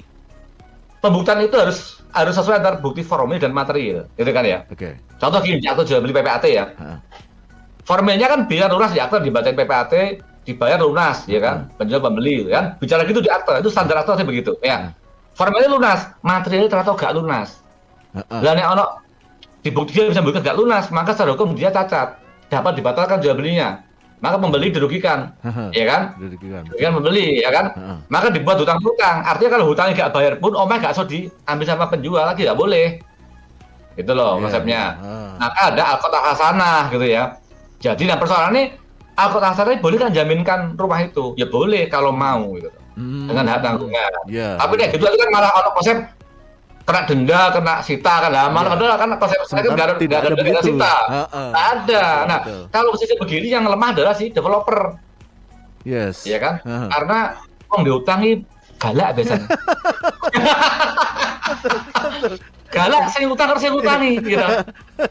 [1.00, 4.58] pembuktian itu harus harus sesuai antara bukti formil dan material, gitu kan ya?
[4.72, 4.96] Oke.
[5.20, 6.64] Contoh gini, atau jual beli PPAT ya.
[6.76, 7.00] Ha.
[7.86, 9.92] Formilnya kan biar lunas di akta dibacain PPAT,
[10.48, 11.68] dibayar lunas, ya kan?
[11.76, 12.64] Penjual pembeli, ya kan?
[12.80, 14.96] Bicara gitu di akta, itu standar akta sih begitu, ya.
[15.36, 17.60] Formilnya lunas, materialnya ternyata nggak lunas.
[18.24, 18.84] Lah nek ono
[19.60, 22.16] dibuktikan bisa membuktikan nggak lunas, maka secara hukum dia cacat,
[22.48, 23.82] dapat dibatalkan jual belinya.
[24.16, 25.36] Maka pembeli dirugikan,
[25.76, 26.16] ya kan?
[26.16, 26.64] Dirugikan.
[26.64, 27.66] Dirugikan pembeli, ya kan?
[28.08, 29.20] Maka dibuat hutang hutang.
[29.20, 32.96] Artinya kalau hutangnya nggak bayar pun, omah nggak usah diambil sama penjual lagi, nggak boleh.
[33.96, 34.82] Itu loh Iya, konsepnya.
[35.36, 37.36] Maka ada akot hasanah gitu ya.
[37.76, 38.62] Jadi nah persoalan ini
[39.20, 41.36] akot hasanah boleh kan jaminkan rumah itu?
[41.36, 42.72] Ya boleh kalau mau gitu.
[42.96, 43.28] Hmm.
[43.28, 44.12] Dengan hak tanggungan.
[44.32, 44.56] Iya.
[44.56, 45.96] Tapi nih gitu itu kan malah ono konsep
[46.86, 48.46] kena denda, kena sita kan lah.
[48.46, 48.72] Malah Iya.
[48.72, 50.94] padahal kan konsep saya kan nggak ada tidak ada denda sita.
[51.10, 51.42] Ha-ha.
[51.50, 52.02] Nggak ada.
[52.06, 52.60] Betul, Nah, betul.
[52.70, 54.94] kalau posisi begini yang lemah adalah si developer,
[55.82, 56.22] Yes.
[56.22, 56.62] ya kan?
[56.62, 56.86] Ha-ha.
[56.88, 57.18] Karena
[57.68, 58.30] uang diutangi
[58.76, 59.46] galak biasanya.
[62.68, 64.36] galak sing utang harus sing utangi gitu.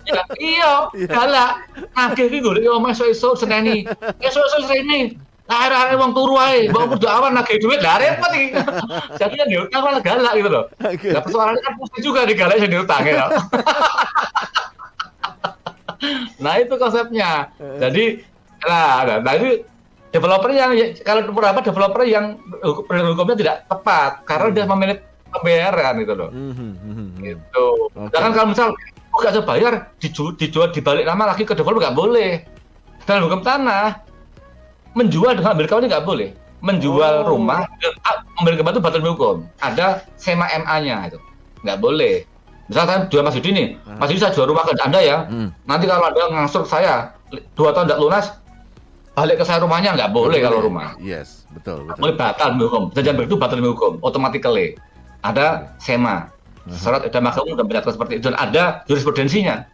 [0.05, 1.07] Ya, iya, Iya.
[1.07, 1.51] galak.
[1.91, 3.83] Nagih ki golek omah esuk-esuk seneni.
[4.19, 5.15] Esuk-esuk seneni.
[5.45, 8.57] Lah arek wong turu ae, mbok kudu awan nagih duit lah repot iki.
[9.21, 10.65] Jadi yang diutang malah galak gitu loh.
[10.81, 13.29] Nah persoalannya kan pusing juga di galak yang diutang ya.
[16.43, 17.53] nah itu konsepnya.
[17.77, 18.25] Jadi
[18.65, 19.61] nah, nah, nah ini
[20.09, 20.71] developer yang
[21.05, 24.97] kalau beberapa developer yang hukum- hukumnya tidak tepat karena dia memilih
[25.29, 26.29] pembayaran gitu loh.
[26.33, 27.07] Mhm, mhm.
[27.21, 27.67] Gitu.
[27.93, 28.09] Oke.
[28.09, 28.67] Sedangkan kalau misal
[29.13, 32.31] oh, nggak bisa bayar dijual, dijual dibalik nama lagi ke developer nggak boleh.
[33.05, 34.01] Dalam hukum tanah
[34.95, 36.31] menjual dengan ambil kawan nggak boleh.
[36.63, 37.37] Menjual Oh.
[37.37, 37.67] rumah
[38.07, 39.35] ah, ambil kembali itu batal hukum.
[39.61, 41.19] Ada SEMA MA-nya itu
[41.61, 42.25] nggak boleh.
[42.65, 44.01] Misal saya jual Mas Yudi nih, Hmm.
[44.01, 45.29] Mas Yudi saya jual rumah ke Anda ya.
[45.29, 45.53] Hmm.
[45.69, 47.13] Nanti kalau Anda ngangsur saya
[47.53, 48.25] dua tahun tidak lunas,
[49.13, 50.97] balik ke saya rumahnya nggak boleh kalau rumah.
[50.97, 52.01] Yes, betul, betul.
[52.01, 52.89] Boleh batal hukum.
[52.89, 54.73] Perjanjian begitu batal demi hukum, automatically.
[55.21, 56.33] Ada SEMA,
[56.73, 59.65] surat edaran mahkamah sudah menyatakan seperti itu dan ada jurisprudensinya.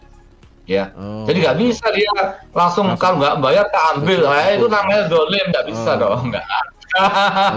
[0.64, 0.94] Ya.
[0.94, 1.26] Oh.
[1.26, 2.12] Jadi nggak bisa dia
[2.52, 2.96] langsung, Langsung.
[2.98, 4.20] kalau nggak bayar tak ambil.
[4.24, 6.00] Betul, Eh, itu namanya dolim, nggak bisa Oh.
[6.00, 6.22] dong.
[6.30, 6.46] Nggak.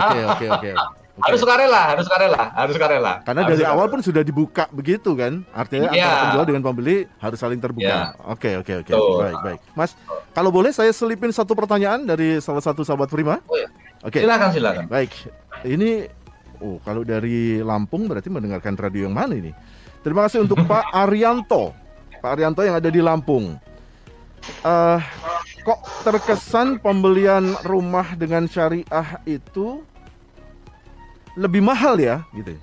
[0.05, 0.71] Oke, oke, oke.
[1.15, 3.13] Harus sukarela, harus sukarela, harus sukarela.
[3.23, 3.79] Karena Harus dari sukarela.
[3.79, 5.47] awal pun sudah dibuka begitu kan?
[5.53, 6.03] Artinya Iya.
[6.03, 7.87] antara penjual dengan pembeli harus saling terbuka.
[7.87, 8.01] Iya.
[8.27, 8.93] Oke, oke, oke.
[9.21, 9.61] Baik, baik.
[9.73, 9.95] Mas,
[10.33, 13.39] kalau boleh saya selipin satu pertanyaan dari salah satu sahabat Prima?
[13.47, 13.71] Oh, iya.
[14.03, 14.19] Oke.
[14.19, 14.85] Silakan, silakan.
[14.91, 15.15] Baik.
[15.63, 16.11] Ini
[16.59, 19.55] oh, kalau dari Lampung berarti mendengarkan radio yang mana ini?
[20.03, 21.79] Terima kasih untuk Pak Arianto.
[22.25, 23.61] Pak Arianto yang ada di Lampung.
[24.65, 25.01] Eh,
[25.61, 29.85] kok terkesan pembelian rumah dengan syariah itu
[31.37, 32.57] lebih mahal ya, gitu.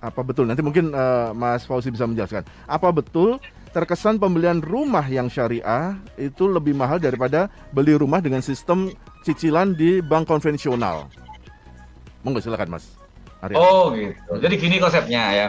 [0.00, 0.48] Apa betul?
[0.48, 2.48] Nanti mungkin eh, Mas Fauzi bisa menjelaskan.
[2.64, 3.36] Apa betul
[3.76, 8.88] terkesan pembelian rumah yang syariah itu lebih mahal daripada beli rumah dengan sistem
[9.28, 11.12] cicilan di bank konvensional?
[12.24, 12.96] Monggo silakan Mas.
[13.44, 13.60] Arya.
[13.60, 14.40] Oh gitu.
[14.40, 15.46] Jadi gini konsepnya ya.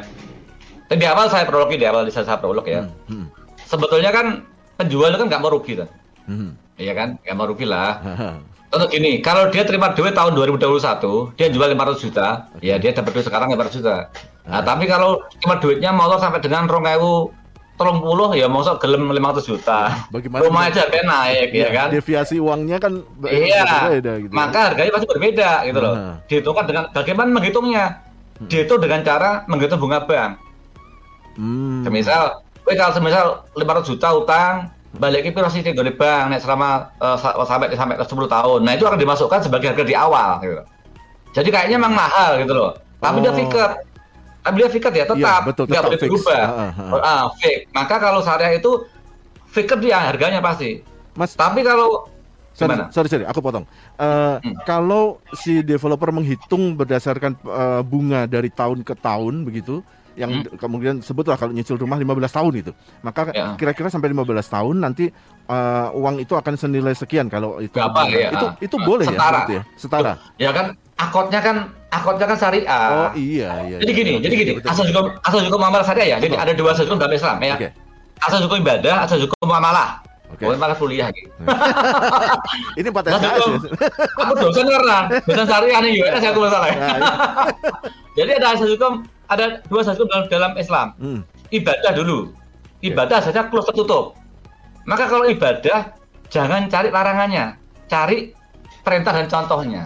[0.86, 2.86] Tapi di awal saya prolog di awal saya, saya prolog ya.
[3.10, 3.26] Hmm, hmm,
[3.66, 4.46] Sebetulnya kan
[4.76, 5.90] penjual itu kan nggak mau rugi kan.
[6.26, 6.50] hmm.
[6.76, 7.10] Iya kan?
[7.20, 7.98] Nggak mau rugi lah.
[8.72, 12.60] Contoh gini, kalau dia terima duit tahun 2021, dia jual 500 juta, Oke.
[12.60, 13.96] ya dia dapat duit sekarang 500 juta.
[14.44, 14.62] Nah, Ah.
[14.62, 17.32] tapi kalau cuma duitnya mau sampai dengan 2030
[17.76, 19.80] tolong puluh ya mau gelem 500 juta.
[20.08, 21.88] Bagaimana Rumah dia- aja sampai naik ya, kan?
[21.90, 22.94] Deviasi uangnya kan
[23.24, 23.64] Iya.
[23.64, 24.32] berbeda gitu.
[24.32, 25.94] Maka harganya pasti berbeda gitu loh.
[25.96, 26.16] Ah.
[26.28, 27.86] Dihitungkan dengan bagaimana menghitungnya?
[28.36, 30.36] Dihitung dengan cara menghitung bunga bank.
[31.36, 31.84] Hmm.
[31.84, 32.24] Semisal,
[32.62, 34.54] kowe kalau semisal 500 juta utang,
[34.96, 38.60] balik itu pasti tinggal di bank nek selama sa- sampai sampai ke 10 tahun.
[38.62, 40.64] Nah, itu akan dimasukkan sebagai harga di awal gitu.
[41.34, 42.72] Jadi kayaknya memang mahal gitu loh.
[42.98, 43.36] Tapi dia Oh.
[43.36, 43.72] fiket.
[44.40, 46.08] Tapi dia fiket ya tetap Iya, betul, tetap boleh fix.
[46.08, 46.40] berubah.
[46.40, 47.02] Ah, ah, ah.
[47.04, 47.58] Ah, fix.
[47.70, 48.72] Maka kalau syariah itu
[49.48, 50.80] fiket dia harganya pasti.
[51.12, 52.08] Mas, Tapi kalau
[52.52, 52.88] sorry, gimana?
[52.90, 53.66] sorry, sorry, aku potong.
[53.96, 54.56] Eh, Hmm.
[54.64, 59.84] Kalau si developer menghitung berdasarkan eh, bunga dari tahun ke tahun begitu,
[60.16, 60.56] yang Hmm.
[60.56, 63.52] kemudian sebutlah kalau nyicil rumah 15 tahun itu, maka Ya.
[63.54, 65.12] kira-kira sampai 15 tahun nanti
[65.46, 68.32] eh, uang itu akan senilai sekian kalau itu Berapa, ya?
[68.32, 68.54] itu Ah.
[68.58, 69.42] itu boleh Setara.
[69.46, 71.56] ya ya setara Ya kan akotnya kan
[71.88, 72.86] akotnya kan syariah.
[72.90, 74.00] oh iya iya Jadi iya.
[74.00, 74.70] gini, Oke, jadi gini, betul.
[74.72, 76.18] asal hukum asal hukum muamalah syariah ya.
[76.18, 76.44] Jadi Betul.
[76.44, 77.56] ada dua asal hukum dalam Islam ya.
[77.56, 77.68] Oke.
[78.18, 79.90] Asal hukum ibadah, asal hukum muamalah.
[80.26, 80.42] Oke.
[80.42, 81.30] Pokoknya malah kuliah gitu.
[82.80, 83.58] ini 4 Mas SKS ya?
[84.26, 86.68] Aku dosen karena dosen syariah nih UNS aku masalah.
[86.68, 87.14] Nah, iya.
[88.18, 88.94] Jadi ada asal hukum,
[89.30, 90.88] ada dua hukum dalam, dalam Islam.
[90.98, 91.20] Hmm.
[91.50, 92.34] Ibadah dulu.
[92.82, 94.14] Ibadah saja close tertutup.
[94.86, 95.94] Maka kalau ibadah
[96.30, 97.58] jangan cari larangannya,
[97.90, 98.34] cari
[98.86, 99.84] perintah dan contohnya.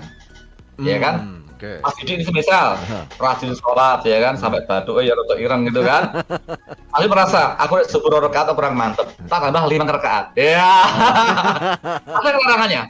[0.79, 1.15] Iya kan?
[1.23, 1.39] Hmm.
[1.59, 1.83] Okay.
[1.83, 2.79] Mas Didi ini misal
[3.19, 6.23] rajin sholat ya kan sampai batuk ya rotok ireng gitu kan.
[6.95, 9.11] Tapi merasa aku sepuluh rakaat kurang mantep.
[9.27, 10.31] Tak tambah lima rakaat.
[10.39, 10.87] Ya.
[12.15, 12.87] ada larangannya?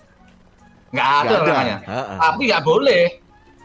[0.94, 1.78] Nggak ada larangannya.
[2.22, 3.19] Tapi nggak boleh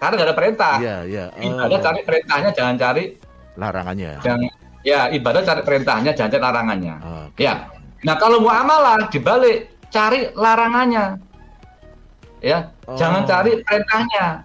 [0.05, 0.75] karena nggak ada perintah.
[0.77, 1.25] Iya iya.
[1.33, 1.49] Oh.
[1.49, 3.05] Ibadah cari perintahnya jangan cari
[3.57, 4.13] larangannya.
[4.21, 4.41] Jangan
[4.85, 6.95] ya ibadah cari perintahnya jangan cari larangannya.
[7.33, 7.49] Okay.
[7.49, 7.55] Ya.
[8.05, 11.17] Nah kalau mau amalah dibalik cari larangannya.
[12.45, 12.93] Ya, oh.
[12.93, 14.45] jangan cari perintahnya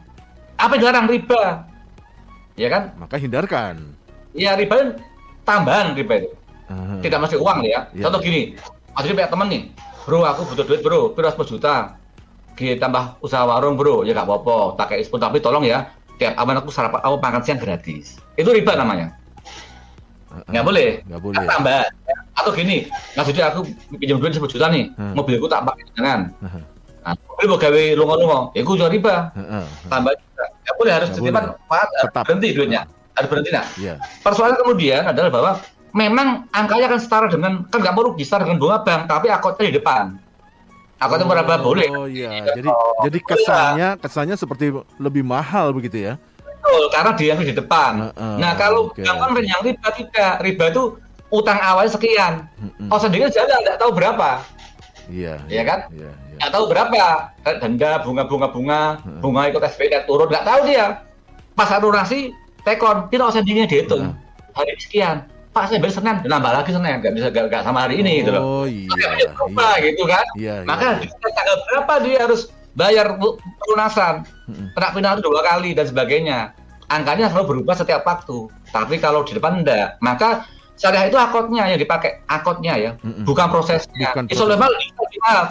[0.55, 1.43] apa yang dilarang riba?
[2.55, 2.95] Ya kan?
[2.95, 3.75] Maka hindarkan.
[4.31, 4.95] Iya, riba
[5.43, 6.31] tambahan riba itu.
[6.71, 7.91] Uh, Tidak masih uang ya.
[7.91, 8.07] Iya.
[8.07, 8.55] Contoh gini,
[8.95, 9.61] ada punya teman nih,
[10.07, 11.98] bro aku butuh duit bro, 10 juta.
[12.59, 15.87] Kita tambah usaha warung bro, ya gak apa-apa, tak kayak tapi tolong ya,
[16.19, 18.19] tiap aman aku sarapan, aku makan siang gratis.
[18.35, 19.15] Itu riba namanya.
[20.27, 20.89] Uh, nggak boleh.
[21.07, 21.39] Nggak boleh.
[21.47, 21.83] Kan tambah.
[22.35, 23.59] Atau gini, nggak sudah aku
[23.95, 25.15] pinjam duit 10 juta nih, uh.
[25.15, 26.35] mobilku tak pakai jangan.
[26.43, 26.59] Uh.
[26.99, 29.31] Nah, mobil mau gawe lunga-lunga, ya gue jual riba.
[29.39, 30.11] Uh, Tambah
[30.69, 31.57] Ya boleh harus titipan
[32.05, 32.23] Tetap.
[32.29, 32.85] berhenti duitnya.
[33.17, 33.65] Harus berhenti nah.
[33.75, 33.97] Yeah.
[34.21, 35.51] Persoalan kemudian adalah bahwa
[35.97, 39.73] memang angkanya akan setara dengan kan nggak mau rugi setara dengan bunga bank, tapi akotnya
[39.73, 40.03] di depan.
[40.99, 41.87] Akotnya oh, meraba boleh.
[41.95, 42.43] Oh iya.
[42.51, 46.13] Jadi oh, jadi kesannya kesannya seperti lebih mahal begitu ya.
[46.43, 48.11] Betul, karena dia di depan.
[48.11, 49.43] Uh, uh, nah, kalau okay, okay.
[49.47, 50.83] yang riba tidak, riba itu
[51.31, 52.45] utang awal sekian.
[52.59, 52.95] Uh, uh.
[52.95, 54.43] Oh sendiri jalan nggak tahu berapa.
[55.07, 55.39] Iya.
[55.47, 55.79] Iya kan?
[55.95, 56.37] Iya, iya.
[56.43, 57.03] Nggak tahu berapa
[57.63, 58.81] denda bunga-bunga bunga
[59.23, 61.07] bunga ikut SPT turun nggak tahu dia.
[61.55, 62.35] Pas lunasi
[62.67, 64.13] tekon kita sendirinya dihitung
[64.51, 65.23] hari sekian.
[65.59, 68.63] Pak saya beli Senin, nambah lagi Senin, nggak bisa nggak sama hari ini gitu loh.
[68.63, 68.87] Oh iya.
[69.27, 69.85] Berapa iya.
[69.91, 70.25] gitu kan?
[70.39, 71.29] Iya, iya, Maka iya.
[71.35, 72.41] tanggal berapa dia harus
[72.79, 73.07] bayar
[73.59, 76.55] pelunasan, kena penalti dua kali dan sebagainya.
[76.87, 78.47] Angkanya selalu berubah setiap waktu.
[78.71, 80.47] Tapi kalau di depan enggak, maka
[80.79, 83.23] syariah itu akotnya yang dipakai akotnya ya mm -mm.
[83.27, 84.71] bukan prosesnya bukan proses.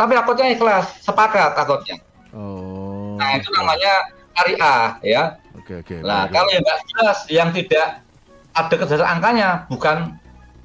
[0.01, 2.01] Tapi akotnya ikhlas sepakat akotnya
[2.33, 3.93] oh nah itu namanya
[4.33, 8.08] syariah ya oke oke nah baik, kalau yang nggak jelas yang tidak
[8.55, 10.17] ada kesadaran angkanya bukan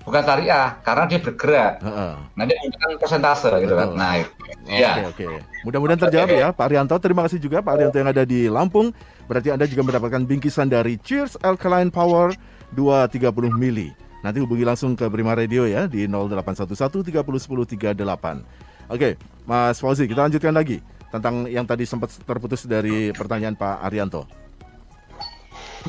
[0.03, 2.13] bukan syariah karena dia bergerak uh -uh.
[2.35, 4.31] nah dia menggunakan persentase gitu kan nah itu.
[4.67, 5.25] ya oke
[5.63, 6.43] mudah-mudahan terjawab okay.
[6.43, 8.91] ya Pak Arianto terima kasih juga Pak Arianto yang ada di Lampung
[9.31, 12.35] berarti Anda juga mendapatkan bingkisan dari Cheers Alkaline Power
[12.75, 18.87] 230 mili Nanti hubungi langsung ke Prima Radio ya di 0811 30 10 38.
[18.87, 20.79] Oke, Mas Fauzi, kita lanjutkan lagi
[21.11, 24.23] tentang yang tadi sempat terputus dari pertanyaan Pak Arianto.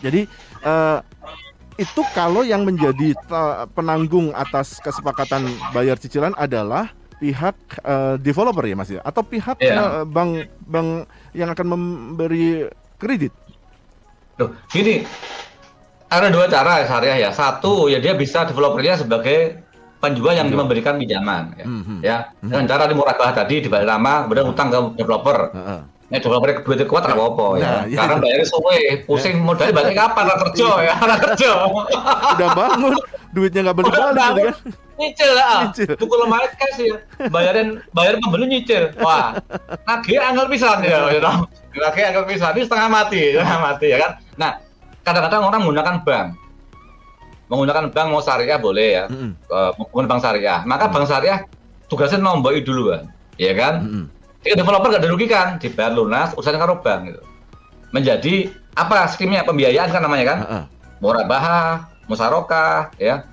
[0.03, 0.27] Jadi
[0.67, 0.99] uh,
[1.75, 3.15] itu kalau yang menjadi
[3.75, 7.57] penanggung atas kesepakatan bayar cicilan adalah pihak
[7.87, 10.03] uh, developer ya Mas ya atau pihak yeah.
[10.03, 13.33] uh, bank bank yang akan memberi kredit.
[14.35, 15.07] Tuh, gini,
[16.11, 17.31] ada dua cara syariah ya.
[17.31, 19.63] Satu ya dia bisa developernya sebagai
[20.03, 21.67] penjual yang memberikan pinjaman ya.
[21.67, 21.99] Mm-hmm.
[22.05, 22.17] ya.
[22.43, 22.51] Mhm.
[22.51, 25.39] Dengan cara dimurabah tadi dibalik lama kemudian utang ke developer.
[25.55, 25.81] Uh-huh.
[26.15, 27.63] Nah, developer duit kuat nggak apa-apa ya.
[27.67, 27.99] Nah, iya.
[27.99, 31.51] Karena bayarnya suwe, pusing modalnya balik kapan lah kerja ya, anak kerja.
[32.39, 32.95] Udah bangun,
[33.35, 34.57] duitnya nggak balik balik gitu kan.
[34.95, 37.03] Nyicil lah, tukul lemari cash ya.
[37.27, 38.95] Bayarin bayar pembeli nyicil.
[39.03, 39.35] Wah,
[39.91, 41.19] nagih angel pisan ya, ya.
[41.75, 44.11] Nagih angel pisan ini setengah mati, setengah mati ya kan.
[44.39, 44.63] Nah,
[45.03, 46.29] kadang-kadang orang menggunakan bank
[47.45, 49.31] menggunakan bank mau syariah boleh ya mm -hmm.
[49.77, 51.39] menggunakan bank syariah maka bank syariah
[51.93, 53.05] tugasnya nomboi dulu kan
[53.37, 54.05] ya kan mm -hmm.
[54.45, 57.21] Developer nggak dirugikan dibayar lunas urusan karo bank gitu.
[57.97, 60.39] Menjadi apa skimnya pembiayaan kan namanya kan?
[60.45, 60.65] Uh -uh.
[61.01, 63.25] murabahah musarokah ya.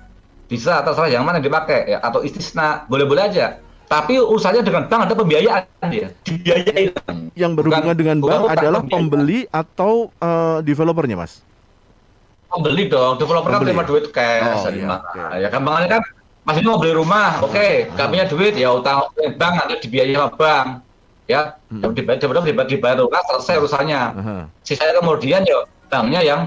[0.48, 3.60] Bisa terserah yang mana dipakai ya atau istisna boleh-boleh aja.
[3.92, 6.96] Tapi urusannya dengan bank ada pembiayaan ya dibiayai.
[7.36, 11.44] Yang berhubungan bukan, dengan bank adalah pembeli atau uh, developernya mas?
[12.48, 15.40] Pembeli dong developer kan terima duit cash oh, iya, okay.
[15.40, 16.02] ya gampangannya kan
[16.42, 17.86] Mas ini mau beli rumah, oke, okay.
[17.94, 20.66] punya duit ya utang bank nanti dibiayai sama bank,
[21.30, 21.92] ya, hmm.
[21.94, 24.00] dibayar, dibayar, dibayar, dibayar lunas selesai urusannya.
[24.18, 24.42] Uh-huh.
[24.66, 25.58] Sisanya kemudian ya
[25.88, 26.40] banknya yang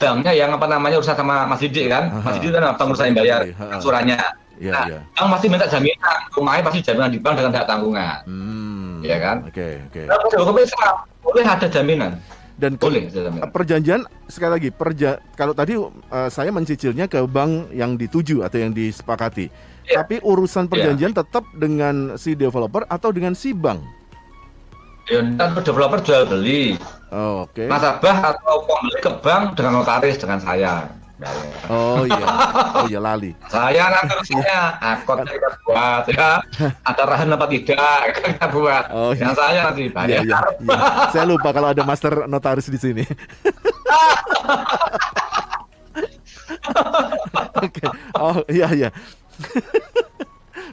[0.00, 2.24] banknya yang apa namanya urusan sama Mas Didi kan, uh-huh.
[2.24, 4.20] Mas Didi kan bank urusan yang bayar angsurannya.
[4.60, 5.02] Yeah, nah, yeah.
[5.16, 9.00] bank pasti minta jaminan, rumahnya pasti jaminan di bank dengan hak tanggungan, hmm.
[9.00, 9.36] ya kan?
[9.48, 10.04] Oke, okay, oke.
[10.04, 10.76] Okay.
[10.76, 12.20] Nah, boleh ada jaminan
[12.60, 13.08] dan Boleh,
[13.48, 18.76] perjanjian sekali lagi perja kalau tadi uh, saya mencicilnya ke bank yang dituju atau yang
[18.76, 19.48] disepakati
[19.88, 20.04] ya.
[20.04, 20.70] tapi urusan iya.
[20.70, 21.24] perjanjian ya.
[21.24, 23.80] tetap dengan si developer atau dengan si bank
[25.10, 26.78] ya kan developer jual beli
[27.10, 27.66] oh, oke okay.
[27.66, 30.86] nasabah atau pembeli ke bank dengan notaris dengan saya
[31.68, 32.24] Oh iya,
[32.80, 33.36] oh iya lali.
[33.52, 36.40] Saya nanti saya akot kita buat ya.
[36.80, 38.88] Ada rahan apa tidak kita buat.
[38.88, 39.28] Oh, iya.
[39.28, 40.08] Yang saya nanti bayar.
[40.08, 40.76] Iya, iya, iya.
[41.12, 43.04] Saya lupa kalau ada master notaris di sini.
[47.60, 47.68] Oke.
[47.68, 47.88] Okay.
[48.16, 48.88] Oh iya iya.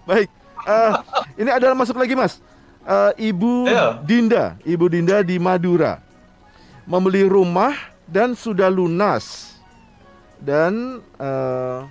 [0.07, 0.31] Baik.
[0.63, 0.99] Uh,
[1.35, 2.39] ini adalah masuk lagi mas.
[2.87, 3.99] Uh, Ibu yeah.
[3.99, 5.99] Dinda, Ibu Dinda di Madura.
[6.87, 7.75] membeli rumah
[8.07, 9.53] dan sudah lunas.
[10.39, 11.83] Dan uh,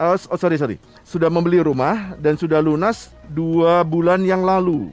[0.00, 0.80] uh, oh sorry sorry.
[1.04, 4.88] Sudah membeli rumah dan sudah lunas dua bulan yang lalu.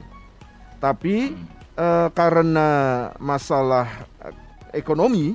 [0.78, 1.32] Tapi
[1.74, 2.68] uh, karena
[3.16, 4.06] masalah
[4.76, 5.32] ekonomi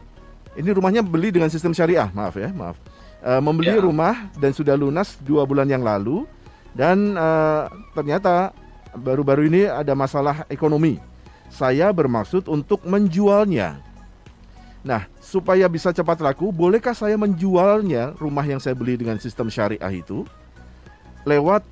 [0.54, 2.14] ini rumahnya beli dengan sistem syariah.
[2.14, 2.78] Maaf ya maaf.
[3.24, 3.82] Uh, membeli ya.
[3.82, 6.30] rumah dan sudah lunas dua bulan yang lalu.
[6.74, 8.50] Dan uh, ternyata
[8.98, 11.02] baru-baru ini ada masalah ekonomi
[11.50, 13.82] saya bermaksud untuk menjualnya
[14.84, 19.94] Nah, supaya bisa cepat laku, bolehkah saya menjualnya rumah yang saya beli dengan sistem syariah
[19.96, 20.28] itu
[21.24, 21.64] lewat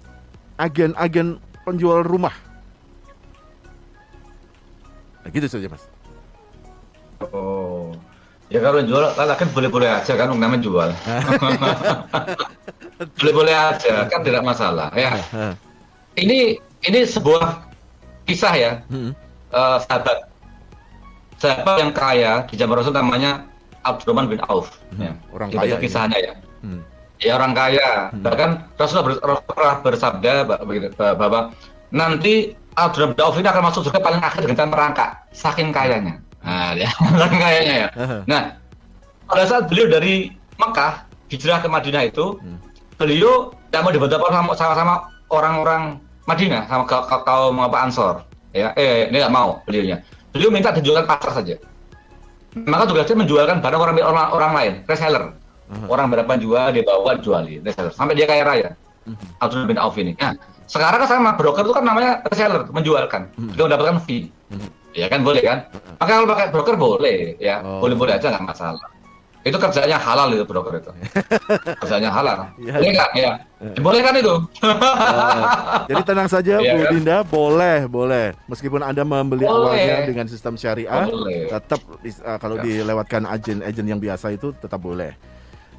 [0.55, 1.35] agen-agen
[1.67, 2.31] penjual rumah?
[5.21, 5.83] Nah, gitu saja, Mas.
[7.35, 7.91] Oh.
[8.47, 10.89] Ya kalau jual kan boleh-boleh aja kan namanya jual.
[13.19, 15.15] boleh-boleh aja kan tidak masalah ya.
[16.19, 17.65] ini ini sebuah
[18.25, 18.71] kisah ya.
[18.89, 19.13] Hmm.
[19.51, 20.31] Uh, sahabat
[21.41, 23.43] sahabat yang kaya di zaman Rasul namanya
[23.83, 24.77] Abdurrahman bin Auf.
[24.93, 25.11] Hmm, ya.
[25.33, 25.75] Orang Kita kaya.
[25.81, 26.33] kisahnya ya.
[26.61, 26.81] Hmm.
[27.21, 28.13] Ya orang kaya.
[28.13, 28.23] Hmm.
[28.25, 30.33] Bahkan Rasul pernah bersabda
[31.17, 31.53] bahwa
[31.91, 36.17] nanti Abdurrahman bin Auf ini akan masuk surga paling akhir dengan merangkak, saking kayanya.
[36.41, 37.87] Nah, ya, saking kayanya ya.
[38.25, 38.41] Nah,
[39.29, 42.57] pada saat beliau dari Mekah hijrah ke Madinah itu, hmm.
[42.97, 44.19] beliau tidak mau dibantu
[44.57, 44.95] sama-sama
[45.31, 46.83] orang-orang Madinah sama
[47.25, 48.15] kaum apa Ansor.
[48.51, 51.55] Ya, eh, ini tidak mau beliaunya beliau minta dijualkan pasar saja.
[52.51, 55.31] Maka tugasnya menjualkan barang orang orang, orang lain, reseller.
[55.71, 55.87] Uh-huh.
[55.87, 58.69] Orang berapa jual dia bawa jualin reseller sampai dia kaya raya.
[59.07, 59.15] Uh-huh.
[59.39, 60.19] Abdul bin Auf ini.
[60.19, 60.35] Nah,
[60.67, 63.31] sekarang kan sama broker itu kan namanya reseller, menjualkan.
[63.39, 63.55] Uh-huh.
[63.55, 64.27] Dia mendapatkan fee.
[64.51, 64.67] Uh-huh.
[64.91, 65.63] Ya kan boleh kan?
[66.03, 67.79] Maka kalau pakai broker boleh ya, oh.
[67.79, 68.83] boleh-boleh aja nggak masalah
[69.41, 70.91] itu kerjanya halal itu broker itu
[71.81, 73.31] kerjanya halal ya, boleh nggak ya
[73.81, 76.91] boleh kan itu nah, jadi tenang saja ya, Bu kan?
[76.93, 79.73] Dinda boleh boleh meskipun anda membeli boleh.
[79.73, 81.49] awalnya dengan sistem syariah boleh.
[81.49, 82.85] tetap uh, kalau ya.
[82.85, 85.13] dilewatkan agen-agen yang biasa itu tetap boleh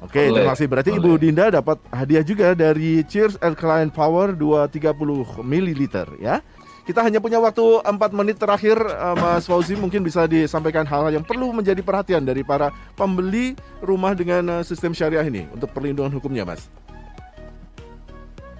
[0.03, 0.67] Oke, okay, terima kasih.
[0.67, 0.99] Berarti Boleh.
[0.99, 4.91] Ibu Dinda dapat hadiah juga dari Cheers Alkaline Power 230
[5.39, 5.81] ml
[6.19, 6.43] ya.
[6.83, 11.23] Kita hanya punya waktu 4 menit terakhir uh, Mas Fauzi mungkin bisa disampaikan hal-hal yang
[11.23, 16.43] perlu menjadi perhatian dari para pembeli rumah dengan uh, sistem syariah ini untuk perlindungan hukumnya
[16.43, 16.67] Mas.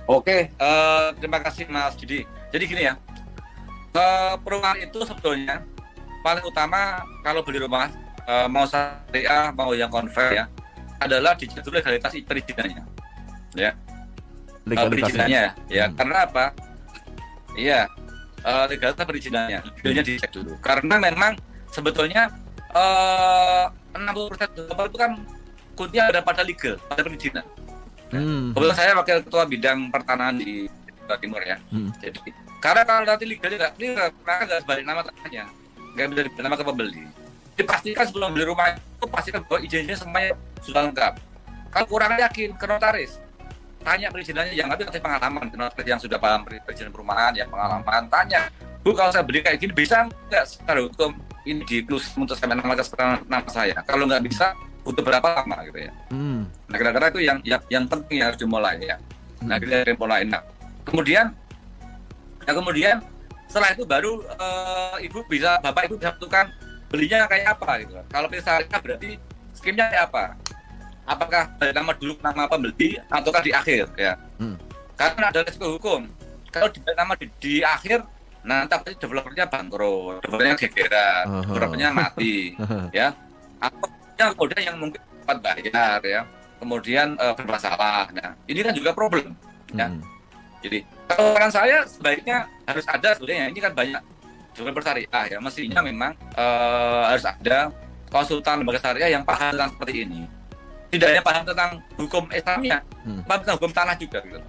[0.07, 2.23] Oke, uh, terima kasih Mas Gidi.
[2.55, 2.95] Jadi gini ya,
[3.91, 5.59] uh, perumahan itu sebetulnya
[6.23, 7.91] paling utama kalau beli rumah
[8.23, 10.45] uh, mau syariah mau yang konver ya
[11.03, 12.83] adalah dijaga legalitas perizinannya,
[13.51, 13.75] ya.
[14.63, 15.85] Legalitasnya, ya.
[15.91, 15.95] Hmm.
[15.99, 16.55] Karena apa?
[17.59, 17.91] Iya,
[18.43, 20.53] uh, legalitas perizinannya, legalnya dicek dulu.
[20.59, 21.39] Karena memang
[21.71, 22.29] sebetulnya
[22.75, 25.11] uh, 60% developer itu kan
[25.73, 27.45] kuncinya ada pada legal, pada perizinan.
[28.13, 28.53] Hmm.
[28.53, 30.69] Kebetulan saya wakil ketua bidang pertanahan di
[31.09, 31.57] Jawa Timur ya.
[31.73, 31.89] Hmm.
[31.97, 32.19] Jadi
[32.61, 35.43] karena kalau nanti legal tidak clear, maka nggak sebalik nama tanahnya,
[35.97, 37.03] nggak bisa diberi nama ke pembeli.
[37.53, 40.31] Dipastikan sebelum beli rumah itu pastikan bahwa izinnya semuanya
[40.63, 41.13] sudah lengkap.
[41.73, 43.17] Kalau kurang yakin ke notaris,
[43.83, 45.51] tanya perizinannya yang nanti kasih pengalaman
[45.83, 48.47] yang sudah paham perizinan perumahan yang pengalaman tanya
[48.83, 52.55] bu kalau saya beli kayak gini bisa nggak secara hukum ini di plus untuk saya
[52.55, 52.75] nama
[53.27, 53.75] nama saya?
[53.83, 55.63] Kalau nggak bisa butuh berapa lama?
[55.67, 55.91] Gitu ya.
[56.11, 56.47] Hmm.
[56.67, 58.95] nah kira-kira itu yang yang yang penting yang harus dimulai ya.
[59.43, 60.43] Nah kita dari mulai nah
[60.83, 61.31] kemudian
[62.43, 62.99] nah kemudian
[63.47, 66.51] setelah itu baru uh, ibu bisa bapak ibu bisa tentukan
[66.91, 67.91] belinya kayak apa gitu.
[68.07, 69.11] Kalau pilih berarti
[69.55, 70.23] skimnya kayak apa
[71.03, 73.91] apakah nama dulu nama pembeli ataukah di akhir?
[73.99, 74.15] Ya.
[74.39, 74.55] Hmm.
[74.93, 76.05] karena ada resiko hukum.
[76.53, 78.05] Kalau di nama di, di akhir
[78.45, 81.43] nanti pasti developernya bangkrut developernya gegeran uh -huh.
[81.49, 82.53] developernya mati
[82.93, 83.11] ya.
[83.57, 83.89] Atau
[84.19, 86.21] yang kemudian yang mungkin cepat bayar ya.
[86.61, 89.35] Kemudian uh, bermasalah nah ini kan juga problem
[89.73, 89.89] ya.
[89.89, 89.99] Hmm.
[90.63, 94.01] jadi kalau kan saya sebaiknya harus ada sebenarnya ini kan banyak
[94.53, 95.37] developer syariah ya.
[95.41, 97.73] Mestinya memang uh, harus ada
[98.13, 100.21] konsultan lembaga syariah yang paham tentang seperti ini
[100.93, 103.25] tidak hanya paham tentang hukum Islamnya, hmm.
[103.25, 104.39] paham tentang hukum tanah juga gitu.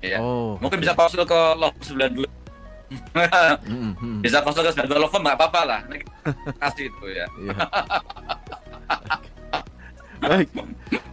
[0.00, 0.18] Ya.
[0.22, 2.24] Oh, Mungkin bisa konsul ke Law 92.
[3.68, 4.18] hmm, hmm.
[4.24, 5.80] Bisa konsul ke 92 Law nggak apa-apa lah.
[6.56, 7.26] Kasih itu ya.
[7.36, 7.56] Iya.
[10.18, 10.48] Baik.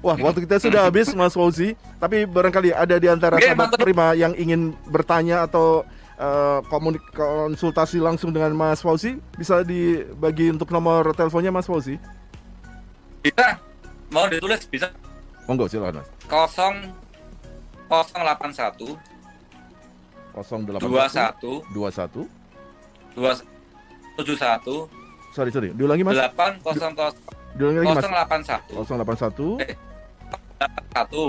[0.01, 4.17] Wah, waktu kita sudah habis Mas Fauzi, tapi barangkali ada di antara okay, sahabat prima
[4.17, 5.85] yang ingin bertanya atau
[6.17, 12.01] uh, komunik konsultasi langsung dengan Mas Fauzi, bisa dibagi untuk nomor teleponnya Mas Fauzi?
[13.21, 13.61] Bisa
[14.09, 14.89] mau ditulis bisa.
[15.45, 16.09] Monggo silakan mas.
[16.25, 16.75] Kosong
[17.85, 18.87] kosong delapan satu.
[20.33, 21.51] Kosong delapan dua satu.
[21.71, 22.21] dua satu.
[23.13, 23.31] Dua
[24.19, 24.89] tujuh satu.
[25.31, 25.69] Sorry sorry.
[25.73, 26.17] Diulangi mas.
[26.17, 27.23] Delapan kosong kosong.
[27.55, 27.97] Diulangi lagi mas.
[27.97, 28.73] Kosong delapan satu.
[28.73, 29.47] Kosong delapan satu.
[29.61, 29.73] Eh,
[30.93, 31.23] satu.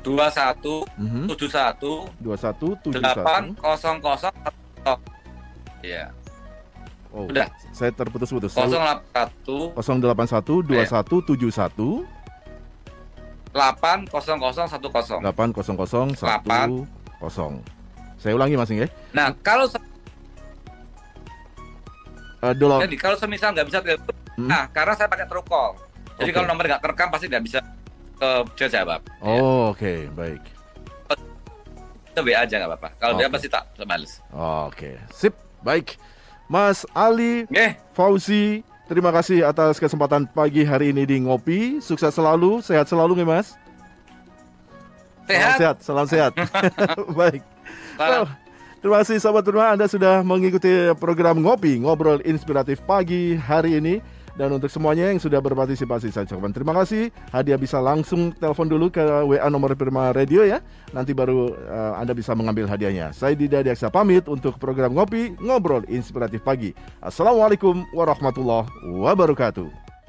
[0.00, 1.28] Dua satu mhm.
[1.28, 1.92] tujuh satu.
[2.16, 4.32] Dua satu tujuh delapan kosong kosong.
[5.84, 6.12] Ya
[7.10, 7.50] Oh, Udah.
[7.74, 8.54] Saya terputus-putus.
[8.54, 12.06] 081 081 2171
[13.50, 15.18] 80010.
[15.18, 16.86] 800
[18.16, 18.86] Saya ulangi Mas ya.
[19.10, 19.66] Nah, kalau
[22.40, 24.48] Uh, dola- jadi kalau semisal nggak bisa telepon, Hmm.
[24.48, 25.76] nah karena saya pakai true call.
[26.16, 26.32] Jadi Oke.
[26.32, 27.60] kalau nomor nggak terekam pasti nggak bisa
[28.16, 29.04] ke dia jawab.
[29.20, 30.40] Oh, oke, baik.
[32.08, 32.88] Itu WA aja nggak apa-apa.
[32.96, 33.36] Kalau dia Oke.
[33.36, 34.24] pasti tak balas.
[34.32, 36.00] Oke, sip, baik.
[36.50, 41.78] Mas Ali Oke, Fauzi, terima kasih atas kesempatan pagi hari ini di Ngopi.
[41.78, 43.54] Sukses selalu, sehat selalu nih Mas.
[45.30, 45.58] Salam sehat.
[45.62, 46.32] sehat, salam sehat.
[47.22, 47.46] baik.
[47.94, 48.26] Salam.
[48.26, 48.34] Well,
[48.82, 54.02] terima kasih sahabat rumah Anda sudah mengikuti program Ngopi, ngobrol inspiratif pagi hari ini.
[54.40, 57.12] Dan untuk semuanya yang sudah berpartisipasi saya ucapkan terima kasih.
[57.28, 60.64] Hadiah bisa langsung telepon dulu ke WA nomor Prima Radio ya.
[60.96, 63.12] Nanti baru eh, Anda bisa mengambil hadiahnya.
[63.12, 66.72] Saya Dida Diaksa pamit untuk program Ngopi, ngobrol inspiratif pagi.
[67.04, 69.99] Assalamualaikum warahmatullahi wabarakatuh.